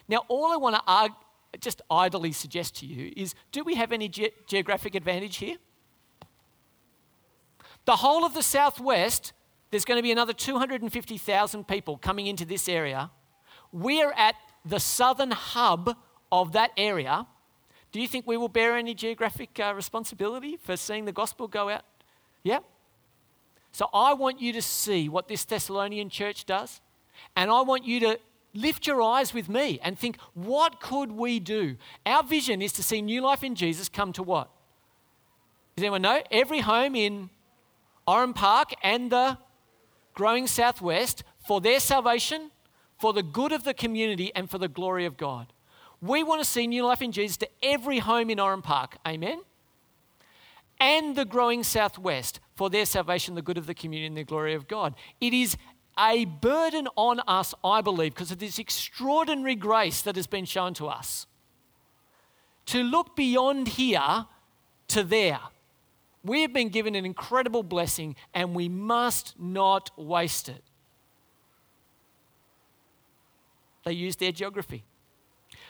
Now, 0.09 0.23
all 0.29 0.53
I 0.53 0.57
want 0.57 0.77
to 0.77 0.83
argue, 0.87 1.17
just 1.59 1.83
idly 1.91 2.31
suggest 2.31 2.77
to 2.77 2.87
you 2.87 3.13
is 3.17 3.35
do 3.51 3.65
we 3.65 3.75
have 3.75 3.91
any 3.91 4.09
ge- 4.09 4.31
geographic 4.47 4.95
advantage 4.95 5.39
here? 5.39 5.57
The 7.87 7.97
whole 7.97 8.25
of 8.25 8.35
the 8.35 8.43
southwest, 8.43 9.33
there's 9.71 9.85
going 9.85 9.99
to 9.99 10.03
be 10.03 10.13
another 10.13 10.33
250,000 10.33 11.67
people 11.67 11.97
coming 11.97 12.27
into 12.27 12.45
this 12.45 12.69
area 12.69 13.11
we're 13.73 14.13
at 14.13 14.37
the 14.65 14.81
southern 14.81 15.31
hub 15.31 15.97
of 16.33 16.53
that 16.53 16.71
area. 16.77 17.27
Do 17.93 18.01
you 18.01 18.09
think 18.09 18.27
we 18.27 18.37
will 18.37 18.49
bear 18.49 18.77
any 18.77 18.95
geographic 18.95 19.59
uh, 19.61 19.73
responsibility 19.75 20.57
for 20.57 20.77
seeing 20.77 21.05
the 21.05 21.13
gospel 21.13 21.47
go 21.49 21.69
out? 21.69 21.83
Yeah? 22.43 22.61
So 23.73 23.89
I 23.93 24.15
want 24.15 24.41
you 24.41 24.53
to 24.55 24.63
see 24.63 25.09
what 25.09 25.29
this 25.29 25.45
Thessalonian 25.45 26.09
church 26.09 26.47
does, 26.47 26.81
and 27.37 27.51
I 27.51 27.61
want 27.63 27.85
you 27.85 28.01
to 28.01 28.19
lift 28.55 28.87
your 28.87 29.03
eyes 29.03 29.35
with 29.35 29.49
me 29.49 29.79
and 29.83 29.99
think, 29.99 30.19
what 30.33 30.81
could 30.81 31.13
we 31.13 31.39
do? 31.39 31.77
Our 32.07 32.23
vision 32.23 32.63
is 32.63 32.73
to 32.75 32.83
see 32.83 33.03
new 33.03 33.21
life 33.21 33.45
in 33.45 33.55
Jesus 33.55 33.89
come 33.89 34.13
to 34.15 34.23
what? 34.23 34.51
Does 35.77 35.83
anyone 35.83 36.03
know? 36.03 36.23
Every 36.31 36.61
home 36.61 36.97
in 36.97 37.29
Oran 38.07 38.33
Park 38.33 38.75
and 38.83 39.11
the 39.11 39.39
growing 40.15 40.47
southwest 40.47 41.25
for 41.47 41.61
their 41.61 41.81
salvation 41.81 42.51
for 42.99 43.13
the 43.13 43.23
good 43.23 43.53
of 43.53 43.65
the 43.65 43.75
community 43.75 44.33
and 44.35 44.51
for 44.51 44.59
the 44.59 44.69
glory 44.69 45.05
of 45.05 45.17
God. 45.17 45.53
We 46.01 46.23
want 46.23 46.43
to 46.43 46.49
see 46.49 46.67
new 46.67 46.85
life 46.85 47.03
in 47.03 47.13
Jesus 47.13 47.37
to 47.39 47.49
every 47.63 47.99
home 47.99 48.31
in 48.31 48.41
Oran 48.41 48.63
Park. 48.63 48.97
Amen? 49.07 49.41
And 50.79 51.17
the 51.17 51.25
growing 51.25 51.63
Southwest 51.63 52.41
for 52.55 52.71
their 52.71 52.87
salvation, 52.87 53.35
the 53.35 53.43
good 53.43 53.59
of 53.59 53.67
the 53.67 53.75
community, 53.75 54.07
and 54.07 54.17
the 54.17 54.25
glory 54.25 54.55
of 54.55 54.69
God. 54.69 54.95
It 55.21 55.33
is 55.33 55.57
a 55.99 56.27
burden 56.27 56.89
on 56.97 57.21
us, 57.21 57.55
I 57.65 57.81
believe, 57.81 58.15
because 58.15 58.31
of 58.31 58.39
this 58.39 58.59
extraordinary 58.59 59.55
grace 59.55 60.03
that 60.03 60.17
has 60.17 60.27
been 60.27 60.45
shown 60.45 60.75
to 60.75 60.87
us. 60.87 61.27
To 62.67 62.83
look 62.83 63.17
beyond 63.17 63.69
here 63.69 64.27
to 64.89 65.03
there. 65.03 65.41
We 66.27 66.43
have 66.43 66.53
been 66.53 66.71
given 66.71 66.95
an 66.97 67.07
incredible 67.07 67.63
blessing 67.63 68.17
and 68.35 68.55
we 68.55 68.69
must 68.69 69.39
not 69.39 69.91
waste 69.97 70.49
it. 70.49 70.63
They 73.85 73.93
used 73.93 74.19
their 74.19 74.33
geography. 74.33 74.83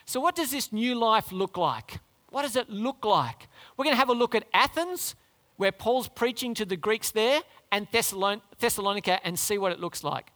So, 0.07 0.21
what 0.21 0.35
does 0.35 0.51
this 0.51 0.73
new 0.73 0.95
life 0.95 1.31
look 1.31 1.59
like? 1.59 1.99
What 2.31 2.43
does 2.43 2.57
it 2.57 2.71
look 2.71 3.05
like? 3.05 3.49
We're 3.77 3.85
going 3.85 3.95
to 3.95 3.99
have 3.99 4.09
a 4.09 4.15
look 4.15 4.35
at 4.35 4.45
Athens, 4.55 5.15
where 5.59 5.73
Paul's 5.73 6.09
preaching 6.09 6.55
to 6.55 6.65
the 6.65 6.77
Greeks 6.77 7.11
there, 7.11 7.43
and 7.71 7.91
Thessalon- 7.91 8.41
Thessalonica, 8.59 9.25
and 9.27 9.39
see 9.39 9.59
what 9.59 9.73
it 9.73 9.81
looks 9.81 10.03
like. 10.03 10.33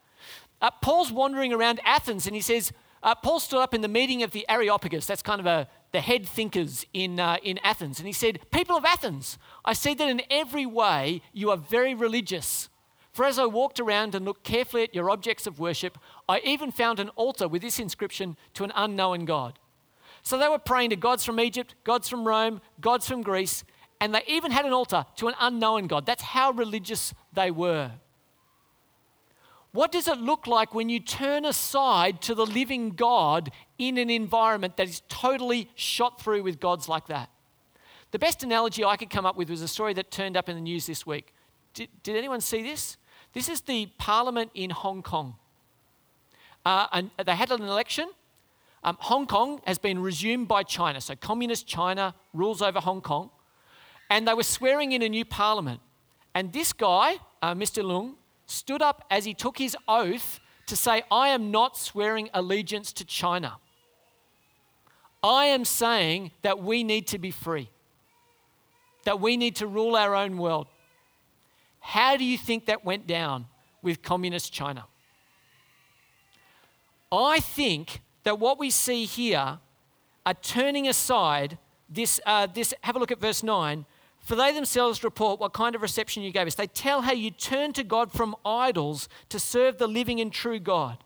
Uh, 0.60 0.70
Paul's 0.82 1.10
wandering 1.10 1.52
around 1.52 1.80
Athens, 1.84 2.26
and 2.26 2.34
he 2.34 2.42
says, 2.42 2.72
uh, 3.02 3.14
Paul 3.14 3.40
stood 3.40 3.60
up 3.60 3.72
in 3.72 3.80
the 3.80 3.88
meeting 3.88 4.22
of 4.22 4.32
the 4.32 4.44
Areopagus, 4.48 5.06
that's 5.06 5.22
kind 5.22 5.40
of 5.40 5.46
a, 5.46 5.68
the 5.92 6.00
head 6.00 6.26
thinkers 6.26 6.86
in, 6.94 7.18
uh, 7.18 7.36
in 7.42 7.58
Athens, 7.64 7.98
and 7.98 8.06
he 8.06 8.12
said, 8.12 8.40
People 8.50 8.76
of 8.76 8.84
Athens, 8.84 9.38
I 9.64 9.72
see 9.72 9.94
that 9.94 10.08
in 10.08 10.22
every 10.30 10.66
way 10.66 11.22
you 11.32 11.50
are 11.50 11.56
very 11.56 11.94
religious. 11.94 12.68
For 13.12 13.24
as 13.24 13.38
I 13.38 13.46
walked 13.46 13.80
around 13.80 14.14
and 14.14 14.24
looked 14.24 14.44
carefully 14.44 14.84
at 14.84 14.94
your 14.94 15.10
objects 15.10 15.46
of 15.46 15.58
worship, 15.58 15.98
I 16.28 16.40
even 16.44 16.70
found 16.70 17.00
an 17.00 17.08
altar 17.10 17.48
with 17.48 17.62
this 17.62 17.80
inscription 17.80 18.36
to 18.54 18.64
an 18.64 18.72
unknown 18.74 19.24
God. 19.24 19.58
So 20.22 20.38
they 20.38 20.48
were 20.48 20.58
praying 20.58 20.90
to 20.90 20.96
gods 20.96 21.24
from 21.24 21.40
Egypt, 21.40 21.74
gods 21.82 22.08
from 22.08 22.26
Rome, 22.26 22.60
gods 22.80 23.08
from 23.08 23.22
Greece, 23.22 23.64
and 24.00 24.14
they 24.14 24.22
even 24.28 24.52
had 24.52 24.64
an 24.64 24.72
altar 24.72 25.06
to 25.16 25.28
an 25.28 25.34
unknown 25.40 25.86
God. 25.86 26.06
That's 26.06 26.22
how 26.22 26.52
religious 26.52 27.12
they 27.32 27.50
were. 27.50 27.92
What 29.72 29.92
does 29.92 30.08
it 30.08 30.18
look 30.18 30.46
like 30.46 30.74
when 30.74 30.88
you 30.88 30.98
turn 30.98 31.44
aside 31.44 32.20
to 32.22 32.34
the 32.34 32.46
living 32.46 32.90
God 32.90 33.50
in 33.80 33.96
an 33.96 34.10
environment 34.10 34.76
that 34.76 34.86
is 34.86 35.02
totally 35.08 35.70
shot 35.74 36.20
through 36.20 36.42
with 36.42 36.60
gods 36.60 36.88
like 36.88 37.06
that? 37.06 37.30
The 38.10 38.18
best 38.18 38.42
analogy 38.42 38.84
I 38.84 38.96
could 38.96 39.08
come 39.08 39.24
up 39.24 39.36
with 39.36 39.48
was 39.48 39.62
a 39.62 39.68
story 39.68 39.94
that 39.94 40.10
turned 40.10 40.36
up 40.36 40.48
in 40.50 40.54
the 40.54 40.60
news 40.60 40.86
this 40.86 41.06
week. 41.06 41.32
Did, 41.72 41.88
did 42.02 42.14
anyone 42.14 42.42
see 42.42 42.62
this? 42.62 42.98
This 43.32 43.48
is 43.48 43.62
the 43.62 43.86
parliament 43.96 44.50
in 44.54 44.68
Hong 44.68 45.02
Kong. 45.02 45.36
Uh, 46.66 46.88
and 46.92 47.10
they 47.24 47.34
had 47.34 47.50
an 47.50 47.62
election. 47.62 48.10
Um, 48.84 48.98
Hong 49.00 49.26
Kong 49.26 49.62
has 49.66 49.78
been 49.78 49.98
resumed 49.98 50.46
by 50.46 50.62
China. 50.62 51.00
So, 51.00 51.14
communist 51.14 51.66
China 51.66 52.14
rules 52.34 52.60
over 52.60 52.80
Hong 52.80 53.00
Kong. 53.00 53.30
And 54.10 54.28
they 54.28 54.34
were 54.34 54.42
swearing 54.42 54.92
in 54.92 55.02
a 55.02 55.08
new 55.08 55.24
parliament. 55.24 55.80
And 56.34 56.52
this 56.52 56.74
guy, 56.74 57.16
uh, 57.40 57.54
Mr. 57.54 57.82
Leung, 57.82 58.14
stood 58.44 58.82
up 58.82 59.06
as 59.10 59.24
he 59.24 59.32
took 59.32 59.56
his 59.56 59.74
oath 59.88 60.38
to 60.66 60.76
say, 60.76 61.02
I 61.10 61.28
am 61.28 61.50
not 61.50 61.78
swearing 61.78 62.28
allegiance 62.34 62.92
to 62.94 63.04
China. 63.04 63.56
I 65.22 65.46
am 65.46 65.64
saying 65.64 66.30
that 66.42 66.62
we 66.62 66.82
need 66.82 67.06
to 67.08 67.18
be 67.18 67.30
free, 67.30 67.68
that 69.04 69.20
we 69.20 69.36
need 69.36 69.56
to 69.56 69.66
rule 69.66 69.96
our 69.96 70.14
own 70.14 70.38
world. 70.38 70.66
How 71.80 72.16
do 72.16 72.24
you 72.24 72.38
think 72.38 72.66
that 72.66 72.84
went 72.84 73.06
down 73.06 73.46
with 73.82 74.02
communist 74.02 74.52
China? 74.52 74.86
I 77.12 77.40
think 77.40 78.00
that 78.24 78.38
what 78.38 78.58
we 78.58 78.70
see 78.70 79.04
here 79.04 79.58
are 80.24 80.34
turning 80.34 80.86
aside 80.86 81.58
this, 81.88 82.20
uh, 82.24 82.46
this. 82.46 82.72
Have 82.82 82.96
a 82.96 82.98
look 82.98 83.10
at 83.10 83.20
verse 83.20 83.42
9. 83.42 83.84
For 84.20 84.36
they 84.36 84.52
themselves 84.52 85.02
report 85.02 85.40
what 85.40 85.54
kind 85.54 85.74
of 85.74 85.82
reception 85.82 86.22
you 86.22 86.30
gave 86.30 86.46
us. 86.46 86.54
They 86.54 86.66
tell 86.66 87.02
how 87.02 87.12
you 87.12 87.30
turned 87.30 87.74
to 87.76 87.82
God 87.82 88.12
from 88.12 88.36
idols 88.44 89.08
to 89.30 89.40
serve 89.40 89.78
the 89.78 89.88
living 89.88 90.20
and 90.20 90.30
true 90.30 90.60
God. 90.60 90.98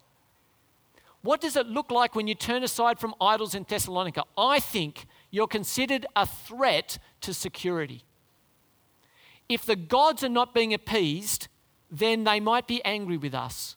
What 1.24 1.40
does 1.40 1.56
it 1.56 1.68
look 1.68 1.90
like 1.90 2.14
when 2.14 2.28
you 2.28 2.34
turn 2.34 2.62
aside 2.62 2.98
from 2.98 3.14
idols 3.18 3.54
in 3.54 3.64
Thessalonica? 3.66 4.24
I 4.36 4.60
think 4.60 5.06
you're 5.30 5.46
considered 5.46 6.04
a 6.14 6.26
threat 6.26 6.98
to 7.22 7.32
security. 7.32 8.02
If 9.48 9.64
the 9.64 9.74
gods 9.74 10.22
are 10.22 10.28
not 10.28 10.52
being 10.52 10.74
appeased, 10.74 11.48
then 11.90 12.24
they 12.24 12.40
might 12.40 12.66
be 12.66 12.84
angry 12.84 13.16
with 13.16 13.34
us. 13.34 13.76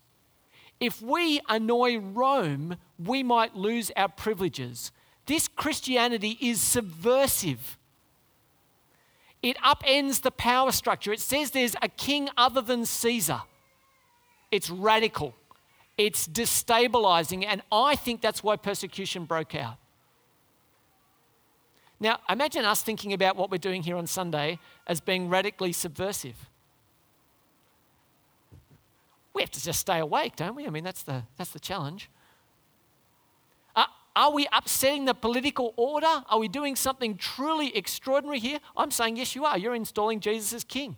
If 0.82 1.02
we 1.02 1.40
annoy 1.48 2.00
Rome, 2.00 2.76
we 3.00 3.24
might 3.24 3.56
lose 3.56 3.94
our 3.96 4.10
privileges. 4.10 4.92
This 5.26 5.48
Christianity 5.48 6.38
is 6.42 6.60
subversive. 6.60 7.78
It 9.42 9.56
upends 9.60 10.22
the 10.22 10.32
power 10.32 10.74
structure. 10.74 11.14
It 11.14 11.22
says 11.22 11.52
there's 11.52 11.78
a 11.82 11.88
king 11.88 12.28
other 12.36 12.62
than 12.62 12.86
Caesar. 12.86 13.44
It's 14.52 14.70
radical, 14.70 15.34
it's 15.98 16.28
destabilizing, 16.28 17.46
and 17.46 17.62
I 17.72 17.96
think 17.96 18.22
that's 18.22 18.44
why 18.44 18.56
persecution 18.56 19.26
broke 19.26 19.56
out. 19.56 19.78
Now, 22.00 22.20
imagine 22.30 22.64
us 22.64 22.84
thinking 22.84 23.14
about 23.14 23.36
what 23.36 23.50
we're 23.50 23.58
doing 23.58 23.82
here 23.82 23.98
on 23.98 24.06
Sunday 24.06 24.60
as 24.86 25.02
being 25.02 25.30
radically 25.30 25.72
subversive. 25.72 26.36
We 29.34 29.42
have 29.42 29.52
to 29.52 29.64
just 29.64 29.80
stay 29.80 30.00
awake, 30.00 30.36
don't 30.36 30.56
we? 30.56 30.68
I 30.68 30.70
mean, 30.70 30.84
that's 30.84 31.04
the, 31.04 31.24
that's 31.38 31.52
the 31.52 31.60
challenge. 31.60 32.10
Are, 33.76 33.88
are 34.16 34.32
we 34.32 34.48
upsetting 34.54 35.06
the 35.06 35.16
political 35.16 35.74
order? 35.76 36.24
Are 36.30 36.40
we 36.40 36.48
doing 36.48 36.76
something 36.76 37.18
truly 37.18 37.76
extraordinary 37.76 38.40
here? 38.40 38.60
I'm 38.76 38.92
saying, 38.92 39.18
yes, 39.18 39.36
you 39.36 39.46
are. 39.46 39.58
You're 39.58 39.76
installing 39.76 40.20
Jesus 40.20 40.54
as 40.54 40.64
king. 40.64 40.98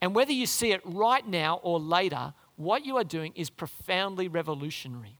And 0.00 0.14
whether 0.14 0.32
you 0.32 0.46
see 0.46 0.72
it 0.72 0.80
right 0.84 1.26
now 1.26 1.60
or 1.62 1.80
later, 1.80 2.32
what 2.58 2.84
you 2.84 2.96
are 2.96 3.04
doing 3.04 3.32
is 3.34 3.50
profoundly 3.50 4.28
revolutionary. 4.28 5.18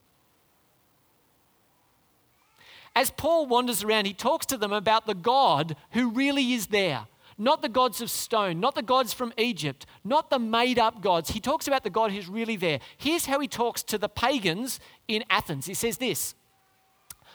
As 2.94 3.12
Paul 3.12 3.46
wanders 3.46 3.84
around, 3.84 4.06
he 4.06 4.12
talks 4.12 4.44
to 4.46 4.56
them 4.56 4.72
about 4.72 5.06
the 5.06 5.14
God 5.14 5.76
who 5.92 6.10
really 6.10 6.52
is 6.52 6.66
there. 6.66 7.06
Not 7.40 7.62
the 7.62 7.68
gods 7.68 8.00
of 8.00 8.10
stone, 8.10 8.58
not 8.58 8.74
the 8.74 8.82
gods 8.82 9.12
from 9.12 9.32
Egypt, 9.38 9.86
not 10.02 10.30
the 10.30 10.40
made 10.40 10.80
up 10.80 11.00
gods. 11.00 11.30
He 11.30 11.38
talks 11.38 11.68
about 11.68 11.84
the 11.84 11.90
God 11.90 12.10
who's 12.10 12.28
really 12.28 12.56
there. 12.56 12.80
Here's 12.96 13.26
how 13.26 13.38
he 13.38 13.46
talks 13.46 13.84
to 13.84 13.98
the 13.98 14.08
pagans 14.08 14.80
in 15.06 15.22
Athens. 15.30 15.66
He 15.66 15.74
says 15.74 15.98
this 15.98 16.34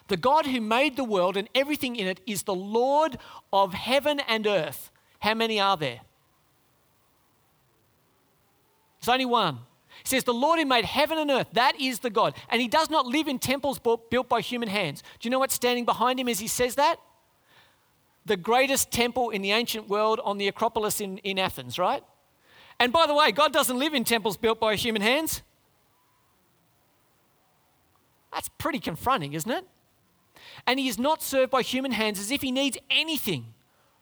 The 0.10 0.18
God 0.18 0.46
who 0.48 0.60
made 0.60 0.98
the 0.98 1.06
world 1.06 1.38
and 1.38 1.48
everything 1.56 1.96
in 1.96 2.08
it 2.08 2.20
is 2.28 2.44
the 2.44 2.54
Lord 2.54 3.18
of 3.54 3.74
heaven 3.74 4.20
and 4.28 4.46
earth. 4.46 4.92
How 5.20 5.34
many 5.34 5.62
are 5.62 5.78
there? 5.78 6.02
There's 9.00 9.14
only 9.14 9.26
one. 9.26 9.60
He 10.04 10.10
says, 10.10 10.24
The 10.24 10.34
Lord 10.34 10.60
who 10.60 10.66
made 10.66 10.86
heaven 10.86 11.18
and 11.18 11.32
earth, 11.32 11.48
that 11.54 11.80
is 11.80 12.00
the 12.00 12.10
God. 12.10 12.36
And 12.50 12.62
he 12.62 12.68
does 12.68 12.90
not 12.90 13.06
live 13.06 13.28
in 13.28 13.40
temples 13.40 13.80
built 13.80 14.30
by 14.30 14.42
human 14.42 14.70
hands. 14.70 15.02
Do 15.20 15.28
you 15.28 15.32
know 15.32 15.40
what's 15.40 15.54
standing 15.54 15.86
behind 15.86 16.20
him 16.20 16.28
as 16.28 16.40
he 16.40 16.48
says 16.48 16.76
that? 16.76 16.98
The 18.26 18.38
greatest 18.38 18.92
temple 18.92 19.30
in 19.30 19.42
the 19.42 19.52
ancient 19.52 19.90
world 19.90 20.20
on 20.24 20.38
the 20.38 20.48
Acropolis 20.48 21.02
in, 21.02 21.18
in 21.20 21.40
Athens, 21.40 21.80
right? 21.80 22.04
And 22.80 22.92
by 22.92 23.08
the 23.08 23.14
way, 23.14 23.32
God 23.32 23.54
doesn't 23.54 23.78
live 23.78 23.94
in 23.94 24.04
temples 24.04 24.38
built 24.38 24.60
by 24.60 24.76
human 24.76 25.02
hands. 25.02 25.42
That's 28.34 28.50
pretty 28.58 28.80
confronting, 28.80 29.34
isn't 29.34 29.52
it? 29.52 29.66
And 30.66 30.80
he 30.80 30.88
is 30.88 30.98
not 30.98 31.22
served 31.22 31.52
by 31.52 31.62
human 31.62 31.92
hands 31.92 32.20
as 32.20 32.32
if 32.32 32.42
he 32.42 32.52
needs 32.52 32.78
anything. 32.90 33.54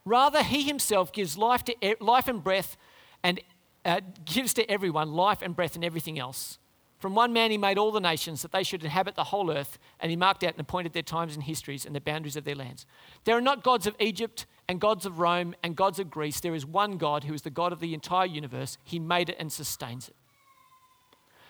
Rather, 0.05 0.41
he 0.41 0.63
himself 0.63 1.11
gives 1.11 1.37
life, 1.37 1.63
to, 1.65 1.75
life 1.99 2.27
and 2.27 2.43
breath 2.43 2.77
and 3.23 3.39
uh, 3.85 4.01
gives 4.25 4.53
to 4.55 4.69
everyone 4.69 5.11
life 5.13 5.41
and 5.41 5.55
breath 5.55 5.75
and 5.75 5.83
everything 5.83 6.19
else. 6.19 6.57
From 7.01 7.15
one 7.15 7.33
man, 7.33 7.49
he 7.49 7.57
made 7.57 7.79
all 7.79 7.91
the 7.91 7.99
nations 7.99 8.43
that 8.43 8.51
they 8.51 8.61
should 8.61 8.83
inhabit 8.83 9.15
the 9.15 9.23
whole 9.23 9.49
earth, 9.49 9.79
and 9.99 10.11
he 10.11 10.15
marked 10.15 10.43
out 10.43 10.51
and 10.51 10.59
appointed 10.59 10.93
their 10.93 11.01
times 11.01 11.33
and 11.33 11.43
histories 11.43 11.83
and 11.83 11.95
the 11.95 11.99
boundaries 11.99 12.35
of 12.35 12.43
their 12.43 12.53
lands. 12.53 12.85
There 13.23 13.35
are 13.35 13.41
not 13.41 13.63
gods 13.63 13.87
of 13.87 13.95
Egypt 13.99 14.45
and 14.67 14.79
gods 14.79 15.07
of 15.07 15.17
Rome 15.17 15.55
and 15.63 15.75
gods 15.75 15.97
of 15.97 16.11
Greece. 16.11 16.39
There 16.39 16.53
is 16.53 16.63
one 16.63 16.97
God 16.97 17.23
who 17.23 17.33
is 17.33 17.41
the 17.41 17.49
God 17.49 17.73
of 17.73 17.79
the 17.79 17.95
entire 17.95 18.27
universe. 18.27 18.77
He 18.83 18.99
made 18.99 19.29
it 19.29 19.37
and 19.39 19.51
sustains 19.51 20.09
it. 20.09 20.15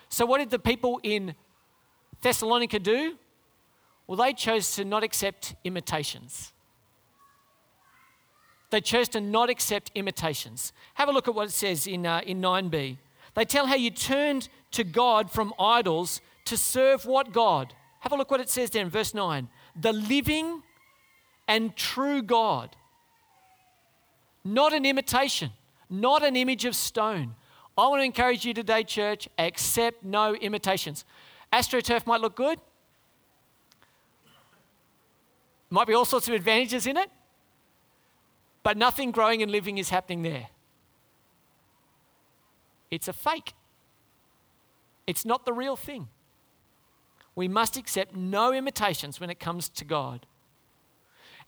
So, 0.08 0.24
what 0.24 0.38
did 0.38 0.48
the 0.48 0.58
people 0.58 1.00
in 1.02 1.34
Thessalonica 2.22 2.78
do? 2.78 3.18
Well, 4.06 4.16
they 4.16 4.32
chose 4.32 4.74
to 4.76 4.86
not 4.86 5.02
accept 5.02 5.54
imitations. 5.64 6.54
They 8.72 8.80
chose 8.80 9.10
to 9.10 9.20
not 9.20 9.50
accept 9.50 9.90
imitations. 9.94 10.72
Have 10.94 11.10
a 11.10 11.12
look 11.12 11.28
at 11.28 11.34
what 11.34 11.48
it 11.48 11.52
says 11.52 11.86
in, 11.86 12.06
uh, 12.06 12.22
in 12.26 12.40
9b. 12.40 12.96
They 13.34 13.44
tell 13.44 13.66
how 13.66 13.74
you 13.74 13.90
turned 13.90 14.48
to 14.70 14.82
God 14.82 15.30
from 15.30 15.52
idols 15.58 16.22
to 16.46 16.56
serve 16.56 17.04
what 17.04 17.32
God? 17.32 17.74
Have 18.00 18.12
a 18.12 18.16
look 18.16 18.30
what 18.30 18.40
it 18.40 18.48
says 18.48 18.70
there 18.70 18.80
in 18.80 18.88
verse 18.88 19.12
9. 19.12 19.46
The 19.78 19.92
living 19.92 20.62
and 21.46 21.76
true 21.76 22.22
God. 22.22 22.74
Not 24.42 24.72
an 24.72 24.86
imitation, 24.86 25.50
not 25.90 26.24
an 26.24 26.34
image 26.34 26.64
of 26.64 26.74
stone. 26.74 27.34
I 27.76 27.86
want 27.88 28.00
to 28.00 28.04
encourage 28.06 28.46
you 28.46 28.54
today, 28.54 28.84
church, 28.84 29.28
accept 29.38 30.02
no 30.02 30.34
imitations. 30.34 31.04
AstroTurf 31.52 32.06
might 32.06 32.22
look 32.22 32.36
good, 32.36 32.58
might 35.68 35.86
be 35.86 35.92
all 35.92 36.06
sorts 36.06 36.26
of 36.26 36.32
advantages 36.32 36.86
in 36.86 36.96
it, 36.96 37.10
but 38.62 38.76
nothing 38.76 39.10
growing 39.10 39.42
and 39.42 39.50
living 39.50 39.78
is 39.78 39.90
happening 39.90 40.22
there. 40.22 40.48
It's 42.90 43.08
a 43.08 43.12
fake, 43.12 43.54
it's 45.06 45.24
not 45.24 45.44
the 45.44 45.52
real 45.52 45.76
thing. 45.76 46.08
We 47.34 47.48
must 47.48 47.78
accept 47.78 48.14
no 48.14 48.52
imitations 48.52 49.18
when 49.18 49.30
it 49.30 49.40
comes 49.40 49.70
to 49.70 49.84
God. 49.84 50.26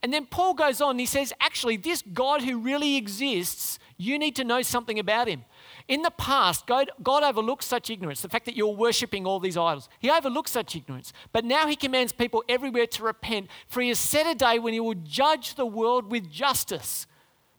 And 0.03 0.12
then 0.12 0.27
Paul 0.27 0.55
goes 0.55 0.81
on, 0.81 0.98
he 0.98 1.07
says, 1.07 1.33
actually, 1.40 1.77
this 1.77 2.03
God 2.12 2.42
who 2.42 2.59
really 2.59 2.96
exists, 2.96 3.79
you 3.96 4.18
need 4.18 4.37
to 4.37 4.44
know 4.44 4.62
something 4.62 4.98
about 4.98 5.29
him. 5.29 5.44
In 5.87 6.01
the 6.01 6.11
past, 6.11 6.66
God, 6.66 6.90
God 7.03 7.23
overlooked 7.23 7.62
such 7.62 7.90
ignorance, 7.90 8.23
the 8.23 8.29
fact 8.29 8.47
that 8.47 8.57
you're 8.57 8.75
worshipping 8.75 9.27
all 9.27 9.38
these 9.38 9.57
idols. 9.57 9.88
He 9.99 10.11
overlooked 10.11 10.49
such 10.49 10.75
ignorance. 10.75 11.12
But 11.31 11.44
now 11.44 11.66
he 11.66 11.77
commands 11.77 12.12
people 12.12 12.42
everywhere 12.49 12.87
to 12.87 13.03
repent, 13.03 13.51
for 13.68 13.83
he 13.83 13.88
has 13.88 13.99
set 13.99 14.27
a 14.27 14.35
day 14.35 14.59
when 14.59 14.73
he 14.73 14.81
will 14.81 14.94
judge 14.94 15.57
the 15.57 15.66
world 15.66 16.11
with 16.11 16.31
justice 16.31 17.07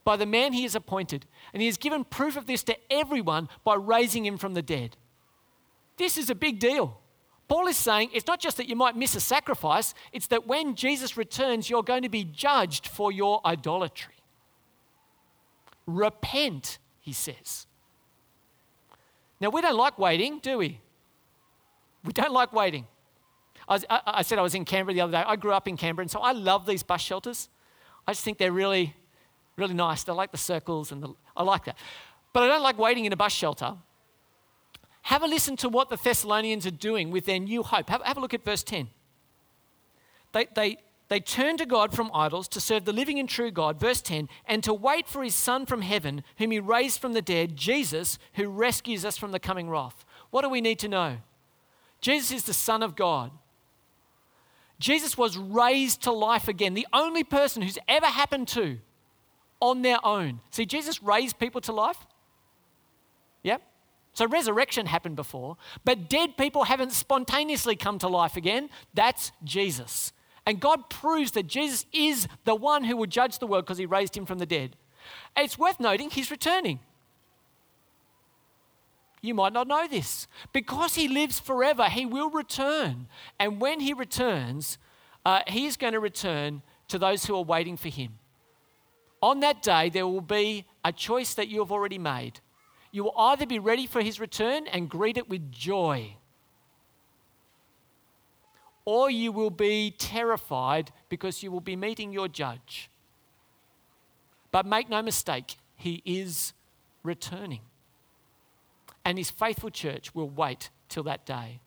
by 0.04 0.16
the 0.16 0.26
man 0.26 0.54
he 0.54 0.64
has 0.64 0.74
appointed. 0.74 1.28
And 1.54 1.62
he 1.62 1.68
has 1.68 1.78
given 1.78 2.04
proof 2.04 2.36
of 2.36 2.48
this 2.48 2.64
to 2.64 2.76
everyone 2.90 3.48
by 3.64 3.76
raising 3.76 4.26
him 4.26 4.38
from 4.38 4.56
the 4.56 4.64
dead. 4.64 4.98
This 5.98 6.18
is 6.18 6.30
a 6.32 6.36
big 6.36 6.60
deal. 6.60 7.00
Paul 7.48 7.68
is 7.68 7.78
saying 7.78 8.10
it's 8.12 8.26
not 8.26 8.40
just 8.40 8.58
that 8.58 8.68
you 8.68 8.76
might 8.76 8.98
miss 8.98 9.16
a 9.16 9.20
sacrifice, 9.20 9.94
it's 10.12 10.28
that 10.28 10.48
when 10.48 10.74
Jesus 10.74 11.16
returns, 11.16 11.70
you're 11.70 11.84
going 11.84 12.02
to 12.02 12.10
be 12.10 12.24
judged 12.24 12.88
for 12.88 13.12
your 13.12 13.40
idolatry. 13.46 14.16
Repent, 15.86 16.80
he 17.00 17.14
says. 17.14 17.68
Now, 19.40 19.50
we 19.50 19.62
don't 19.62 19.76
like 19.76 20.00
waiting, 20.00 20.40
do 20.40 20.58
we? 20.58 20.80
We 22.04 22.14
don't 22.14 22.32
like 22.32 22.54
waiting. 22.54 22.86
I, 23.68 23.74
was, 23.74 23.86
I, 23.90 24.02
I, 24.06 24.22
said 24.22 24.40
I 24.40 24.42
was 24.42 24.56
in 24.56 24.64
Canberra 24.64 24.94
the 24.94 25.02
other 25.02 25.12
day. 25.12 25.24
I 25.26 25.36
grew 25.36 25.52
up 25.52 25.68
in 25.68 25.76
Canberra, 25.76 26.04
and 26.04 26.12
so 26.12 26.20
I 26.20 26.32
love 26.32 26.66
these 26.66 26.84
bus 26.84 27.02
shelters. 27.02 27.50
I 28.08 28.12
just 28.12 28.24
think 28.24 28.38
they're 28.38 28.52
really, 28.52 28.96
really 29.58 29.74
nice. 29.74 30.08
I 30.08 30.14
like 30.14 30.32
the 30.32 30.38
circles, 30.38 30.92
and 30.92 31.02
the, 31.02 31.14
I 31.36 31.44
like 31.44 31.66
that. 31.66 31.78
But 32.32 32.44
I 32.44 32.48
don't 32.48 32.62
like 32.62 32.78
waiting 32.78 33.06
in 33.06 33.14
a 33.14 33.18
bus 33.18 33.32
shelter. 33.32 33.76
Have 35.04 35.24
a 35.24 35.28
listen 35.28 35.56
to 35.58 35.70
what 35.70 35.90
the 35.90 35.98
Thessalonians 35.98 36.66
are 36.66 36.72
doing 36.72 37.12
with 37.12 37.26
their 37.26 37.40
new 37.40 37.64
hope. 37.64 37.90
Have, 37.90 38.02
have 38.04 38.18
a 38.18 38.20
look 38.20 38.34
at 38.34 38.44
verse 38.44 38.64
10. 38.64 38.90
They, 40.34 40.48
they, 40.54 40.78
they 41.08 41.20
turn 41.20 41.58
to 41.58 41.66
God 41.66 41.94
from 41.94 42.10
idols 42.14 42.48
to 42.50 42.60
serve 42.60 42.86
the 42.86 42.94
living 42.94 43.20
and 43.20 43.30
true 43.30 43.52
God, 43.52 43.80
verse 43.80 44.02
10, 44.02 44.28
and 44.48 44.64
to 44.64 44.74
wait 44.74 45.08
for 45.08 45.24
his 45.24 45.36
Son 45.36 45.66
from 45.66 45.82
heaven, 45.82 46.24
whom 46.38 46.52
he 46.52 46.60
raised 46.60 47.00
from 47.00 47.14
the 47.14 47.22
dead, 47.22 47.56
Jesus, 47.56 48.18
who 48.34 48.48
rescues 48.48 49.06
us 49.06 49.18
from 49.18 49.32
the 49.32 49.40
coming 49.40 49.70
wrath. 49.70 50.04
What 50.32 50.42
do 50.42 50.50
we 50.50 50.62
need 50.62 50.80
to 50.80 50.88
know? 50.88 51.18
Jesus 52.02 52.32
is 52.32 52.44
the 52.44 52.54
Son 52.54 52.82
of 52.82 52.96
God. 52.96 53.32
Jesus 54.80 55.18
was 55.18 55.38
raised 55.38 56.02
to 56.04 56.12
life 56.12 56.48
again, 56.48 56.74
the 56.74 56.88
only 56.92 57.24
person 57.24 57.62
who's 57.62 57.78
ever 57.88 58.08
happened 58.08 58.48
to 58.50 58.80
on 59.60 59.84
their 59.84 60.04
own. 60.06 60.42
See, 60.52 60.66
Jesus 60.66 61.02
raised 61.02 61.40
people 61.40 61.62
to 61.62 61.72
life. 61.72 61.98
Yep. 63.44 63.62
So 64.14 64.26
resurrection 64.28 64.86
happened 64.86 65.16
before, 65.16 65.58
but 65.84 66.10
dead 66.10 66.38
people 66.38 66.64
haven't 66.64 66.94
spontaneously 66.94 67.76
come 67.76 68.00
to 68.00 68.08
life 68.08 68.38
again. 68.38 68.70
That's 68.94 69.32
Jesus. 69.44 70.14
And 70.46 70.60
God 70.60 70.90
proves 70.90 71.32
that 71.32 71.48
Jesus 71.48 71.86
is 71.92 72.28
the 72.44 72.56
one 72.56 72.84
who 72.84 72.96
will 72.98 73.08
judge 73.08 73.40
the 73.40 73.48
world 73.48 73.66
because 73.66 73.78
he 73.78 73.86
raised 73.86 74.16
him 74.16 74.26
from 74.26 74.40
the 74.40 74.46
dead. 74.46 74.76
It's 75.36 75.58
worth 75.58 75.80
noting 75.80 76.10
he's 76.10 76.32
returning. 76.32 76.80
You 79.22 79.34
might 79.34 79.54
not 79.54 79.68
know 79.68 79.88
this. 79.88 80.28
Because 80.54 80.96
he 80.96 81.08
lives 81.08 81.40
forever, 81.40 81.86
he 81.86 82.06
will 82.06 82.30
return. 82.30 83.08
And 83.40 83.60
when 83.60 83.80
he 83.80 83.94
returns, 83.94 84.78
uh, 85.26 85.42
he 85.48 85.66
is 85.66 85.78
going 85.78 85.94
to 85.94 86.00
return 86.00 86.62
to 86.90 87.00
those 87.00 87.26
who 87.26 87.36
are 87.36 87.44
waiting 87.44 87.76
for 87.78 87.90
him. 87.90 88.20
On 89.22 89.40
that 89.40 89.64
day, 89.64 89.90
there 89.90 90.06
will 90.06 90.22
be 90.22 90.66
a 90.84 90.92
choice 90.92 91.34
that 91.34 91.48
you 91.48 91.60
have 91.60 91.72
already 91.72 91.98
made. 91.98 92.40
You 92.92 93.06
will 93.06 93.16
either 93.18 93.48
be 93.48 93.58
ready 93.58 93.88
for 93.88 94.02
his 94.02 94.20
return 94.20 94.68
and 94.68 94.88
greet 94.88 95.18
it 95.18 95.28
with 95.28 95.52
joy, 95.52 96.18
or 98.86 99.10
you 99.10 99.32
will 99.32 99.50
be 99.50 99.94
terrified 99.98 100.92
because 101.10 101.42
you 101.42 101.52
will 101.52 101.60
be 101.60 101.76
meeting 101.76 102.14
your 102.14 102.28
judge. 102.28 102.90
But 104.52 104.66
make 104.66 104.90
no 104.90 105.02
mistake, 105.02 105.58
he 105.76 106.02
is 106.06 106.54
returning. 107.04 107.62
And 109.04 109.18
his 109.18 109.30
faithful 109.30 109.70
church 109.70 110.16
will 110.16 110.30
wait 110.30 110.70
till 110.88 111.04
that 111.04 111.26
day. 111.26 111.60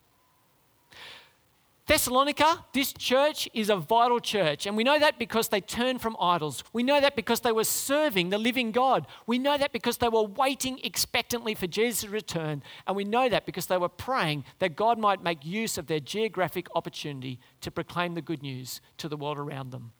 Thessalonica, 1.88 2.66
this 2.74 2.92
church 2.92 3.48
is 3.54 3.70
a 3.70 3.76
vital 3.76 4.20
church. 4.20 4.66
And 4.66 4.76
we 4.76 4.84
know 4.84 4.98
that 4.98 5.18
because 5.18 5.48
they 5.48 5.62
turned 5.62 6.02
from 6.02 6.18
idols. 6.20 6.62
We 6.74 6.82
know 6.82 7.00
that 7.00 7.16
because 7.16 7.40
they 7.40 7.50
were 7.50 7.64
serving 7.64 8.28
the 8.28 8.36
living 8.36 8.72
God. 8.72 9.06
We 9.26 9.38
know 9.38 9.56
that 9.56 9.72
because 9.72 9.96
they 9.96 10.10
were 10.10 10.24
waiting 10.24 10.80
expectantly 10.84 11.54
for 11.54 11.66
Jesus' 11.66 12.06
return. 12.06 12.62
And 12.86 12.94
we 12.94 13.04
know 13.04 13.30
that 13.30 13.46
because 13.46 13.66
they 13.66 13.78
were 13.78 13.88
praying 13.88 14.44
that 14.58 14.76
God 14.76 14.98
might 14.98 15.22
make 15.22 15.46
use 15.46 15.78
of 15.78 15.86
their 15.86 15.98
geographic 15.98 16.66
opportunity 16.74 17.40
to 17.62 17.70
proclaim 17.70 18.14
the 18.14 18.20
good 18.22 18.42
news 18.42 18.82
to 18.98 19.08
the 19.08 19.16
world 19.16 19.38
around 19.38 19.70
them. 19.70 19.92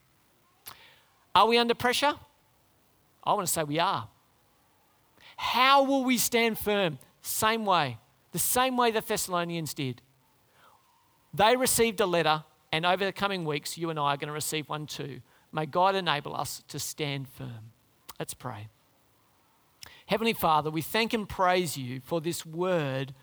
Are 1.33 1.47
we 1.47 1.57
under 1.57 1.73
pressure? 1.73 2.13
I 3.23 3.33
want 3.33 3.47
to 3.47 3.51
say 3.51 3.63
we 3.63 3.79
are. 3.79 4.07
How 5.37 5.81
will 5.83 6.03
we 6.03 6.19
stand 6.19 6.59
firm? 6.59 6.99
Same 7.23 7.65
way, 7.65 7.97
the 8.31 8.39
same 8.39 8.77
way 8.77 8.91
the 8.91 9.01
Thessalonians 9.01 9.73
did 9.73 10.03
they 11.33 11.55
received 11.55 11.99
a 11.99 12.05
letter, 12.05 12.43
and 12.71 12.85
over 12.85 13.05
the 13.05 13.11
coming 13.11 13.45
weeks, 13.45 13.77
you 13.77 13.89
and 13.89 13.99
I 13.99 14.13
are 14.13 14.17
going 14.17 14.27
to 14.27 14.33
receive 14.33 14.69
one 14.69 14.85
too. 14.85 15.21
May 15.51 15.65
God 15.65 15.95
enable 15.95 16.35
us 16.35 16.63
to 16.67 16.79
stand 16.79 17.27
firm. 17.27 17.71
Let's 18.19 18.33
pray. 18.33 18.67
Heavenly 20.05 20.33
Father, 20.33 20.69
we 20.71 20.81
thank 20.81 21.13
and 21.13 21.29
praise 21.29 21.77
you 21.77 22.01
for 22.03 22.19
this 22.19 22.45
word, 22.45 23.13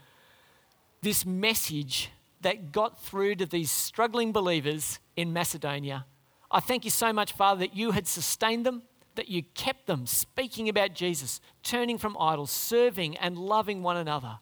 this 1.02 1.26
message 1.26 2.10
that 2.42 2.72
got 2.72 3.02
through 3.02 3.34
to 3.36 3.46
these 3.46 3.70
struggling 3.70 4.32
believers 4.32 5.00
in 5.16 5.32
Macedonia. 5.32 6.06
I 6.50 6.60
thank 6.60 6.84
you 6.84 6.90
so 6.90 7.12
much, 7.12 7.32
Father, 7.32 7.60
that 7.60 7.76
you 7.76 7.90
had 7.90 8.06
sustained 8.06 8.64
them, 8.64 8.82
that 9.16 9.28
you 9.28 9.42
kept 9.42 9.86
them 9.86 10.06
speaking 10.06 10.68
about 10.68 10.94
Jesus, 10.94 11.40
turning 11.62 11.98
from 11.98 12.16
idols, 12.18 12.50
serving 12.50 13.16
and 13.16 13.36
loving 13.36 13.82
one 13.82 13.96
another. 13.96 14.38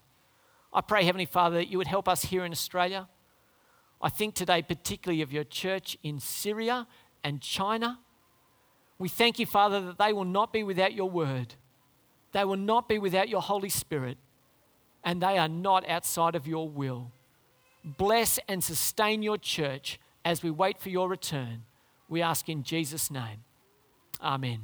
I 0.73 0.81
pray, 0.83 1.05
Heavenly 1.05 1.27
Father, 1.27 1.57
that 1.57 1.69
you 1.69 1.79
would 1.79 1.87
help 1.87 2.09
us 2.09 2.27
here 2.27 2.45
in 2.45 2.53
Australia 2.53 3.09
I 4.05 4.11
think 4.11 4.35
today, 4.35 4.61
particularly 4.61 5.23
of 5.23 5.33
your 5.33 5.45
church 5.45 5.97
in 6.03 6.21
Syria 6.21 6.87
and 7.25 7.41
China. 7.41 8.01
We 8.99 9.09
thank 9.09 9.39
you, 9.39 9.47
Father, 9.47 9.81
that 9.81 9.97
they 9.97 10.13
will 10.13 10.27
not 10.27 10.53
be 10.53 10.63
without 10.63 10.93
your 10.93 11.09
word, 11.09 11.55
they 12.33 12.45
will 12.45 12.59
not 12.59 12.87
be 12.87 12.99
without 12.99 13.31
your 13.31 13.41
Holy 13.41 13.71
Spirit, 13.71 14.19
and 15.03 15.23
they 15.23 15.39
are 15.39 15.49
not 15.49 15.89
outside 15.89 16.35
of 16.35 16.47
your 16.47 16.69
will. 16.69 17.13
Bless 17.83 18.39
and 18.47 18.63
sustain 18.63 19.23
your 19.23 19.39
church 19.39 19.99
as 20.23 20.43
we 20.43 20.51
wait 20.51 20.79
for 20.79 20.91
your 20.91 21.09
return. 21.09 21.63
We 22.07 22.21
ask 22.21 22.51
in 22.51 22.63
Jesus' 22.63 23.11
name. 23.11 23.45
Amen. 24.23 24.61